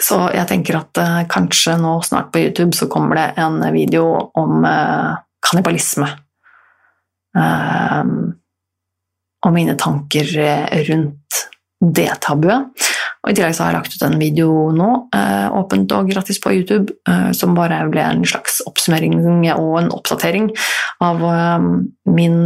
[0.00, 4.06] så jeg tenker at uh, kanskje nå snart på YouTube så kommer det en video
[4.38, 6.08] om uh, kannibalisme.
[7.36, 8.32] Um,
[9.46, 11.44] og mine tanker uh, rundt
[11.80, 12.88] det tabuet.
[13.20, 14.86] Og I tillegg så har jeg lagt ut en video nå,
[15.56, 16.94] åpent og gratis på YouTube,
[17.36, 19.18] som bare ble en slags oppsummering
[19.52, 20.46] og en oppdatering
[21.04, 21.20] av
[22.08, 22.38] min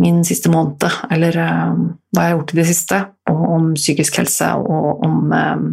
[0.00, 0.84] min siste måned,
[1.14, 1.74] eller uh,
[2.14, 5.68] hva jeg har gjort i det siste, og om psykisk helse og om uh,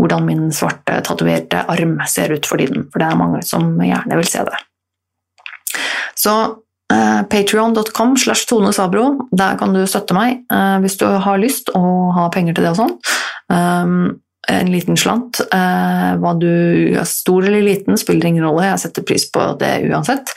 [0.00, 4.16] hvordan min svarte, tatoverte arm ser ut for tiden, for det er mange som gjerne
[4.20, 4.60] vil se det.
[6.16, 6.32] Så
[6.92, 10.40] eh, patrion.com slash Tone Sabro, der kan du støtte meg
[10.80, 12.96] hvis du har lyst og har penger til det og sånn.
[13.50, 15.40] Um, en liten slant.
[15.52, 16.50] Eh, hva du
[16.96, 20.32] er stor eller liten, spiller ingen rolle, jeg setter pris på det uansett.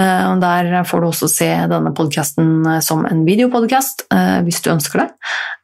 [0.00, 4.70] Eh, der får du også se denne podkasten eh, som en videopodkast, eh, hvis du
[4.74, 5.10] ønsker det.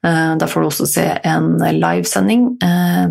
[0.03, 2.57] Der får du også se en livesending,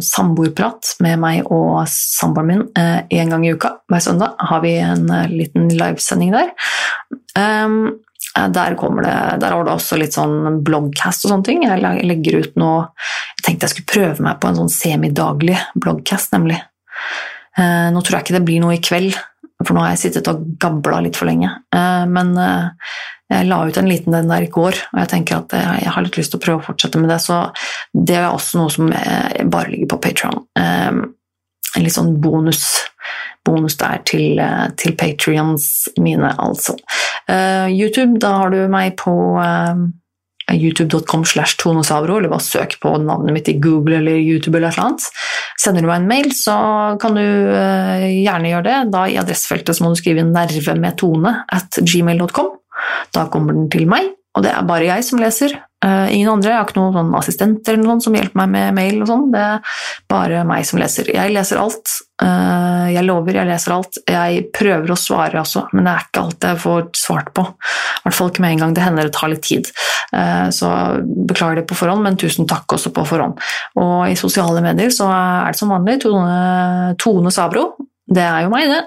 [0.03, 3.69] samboerprat, med meg og samboeren min én gang i uka.
[3.87, 6.51] Hver søndag har vi en liten livesending der.
[7.31, 11.63] Der, det, der har du også litt sånn bloggcast og sånne ting.
[11.63, 12.89] Jeg legger ut noe
[13.37, 16.59] Jeg tenkte jeg skulle prøve meg på en sånn semidaglig bloggcast, nemlig.
[17.55, 19.15] Nå tror jeg ikke det blir noe i kveld,
[19.67, 21.49] for nå har jeg sittet og gabla litt for lenge.
[21.75, 22.93] Eh, men eh,
[23.31, 26.03] jeg la ut en liten den der i går, og jeg tenker at jeg har
[26.03, 27.21] litt lyst til å prøve å fortsette med det.
[27.23, 27.37] Så
[27.95, 30.41] det er også noe som bare ligger på Patron.
[30.59, 32.65] En litt sånn bonus
[33.47, 36.75] bonus der til, eh, til patrions mine, altså.
[37.31, 39.13] YouTube, da har du meg på
[40.55, 44.87] youtube.com slash tonosavro, eller bare søk på navnet mitt i Google eller YouTube eller noe
[44.87, 45.09] annet.
[45.61, 46.55] Sender du meg en mail, så
[47.01, 48.79] kan du uh, gjerne gjøre det.
[48.93, 52.51] Da I adressefeltet må du skrive 'nerve med tone' at gmail.com.
[53.13, 55.57] Da kommer den til meg, og det er bare jeg som leser.
[55.81, 56.51] Uh, ingen andre.
[56.51, 59.01] Jeg har ikke noen sånn assistenter eller noen som hjelper meg med mail.
[59.01, 59.25] og sånn.
[59.33, 59.77] Det er
[60.13, 61.09] bare meg som leser.
[61.11, 61.95] Jeg leser alt.
[62.21, 63.99] Uh, jeg lover, jeg leser alt.
[64.07, 67.43] Jeg prøver å svare også, men det er ikke alt jeg får svart på.
[67.43, 68.75] I hvert fall ikke med en gang.
[68.77, 69.71] Det hender det tar litt tid.
[70.13, 70.69] Uh, så
[71.27, 73.41] beklager det på forhånd, men tusen takk også på forhånd.
[73.81, 77.73] Og i sosiale medier så er det som vanlig Tone, Tone Sabro.
[78.11, 78.83] Det er jo meg, det.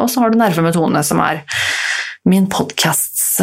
[0.00, 1.42] og så har du Nerve med Tone, som er
[2.28, 3.36] min podkasts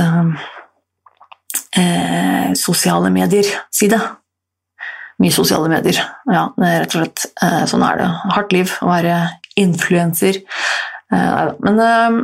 [1.78, 4.00] eh, sosiale medier-side.
[5.22, 6.00] Mye sosiale medier.
[6.32, 8.10] Ja, rett og slett eh, sånn er det.
[8.36, 9.18] Hardt liv å være
[9.60, 10.42] influenser.
[11.14, 12.20] Eh, men eh,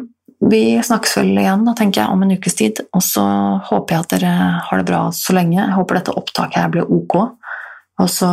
[0.49, 2.83] vi snakkes vel igjen da, tenker jeg, om en ukes tid.
[2.95, 3.25] Og så
[3.69, 4.35] håper jeg at dere
[4.69, 5.59] har det bra så lenge.
[5.59, 7.17] Jeg håper dette opptaket her blir ok.
[7.99, 8.31] Og så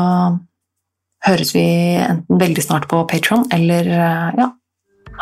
[1.27, 1.67] høres vi
[1.99, 4.51] enten veldig snart på Patron eller eh, ja,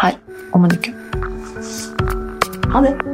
[0.03, 0.21] her
[0.53, 0.95] om en uke.
[2.75, 3.14] Ha det!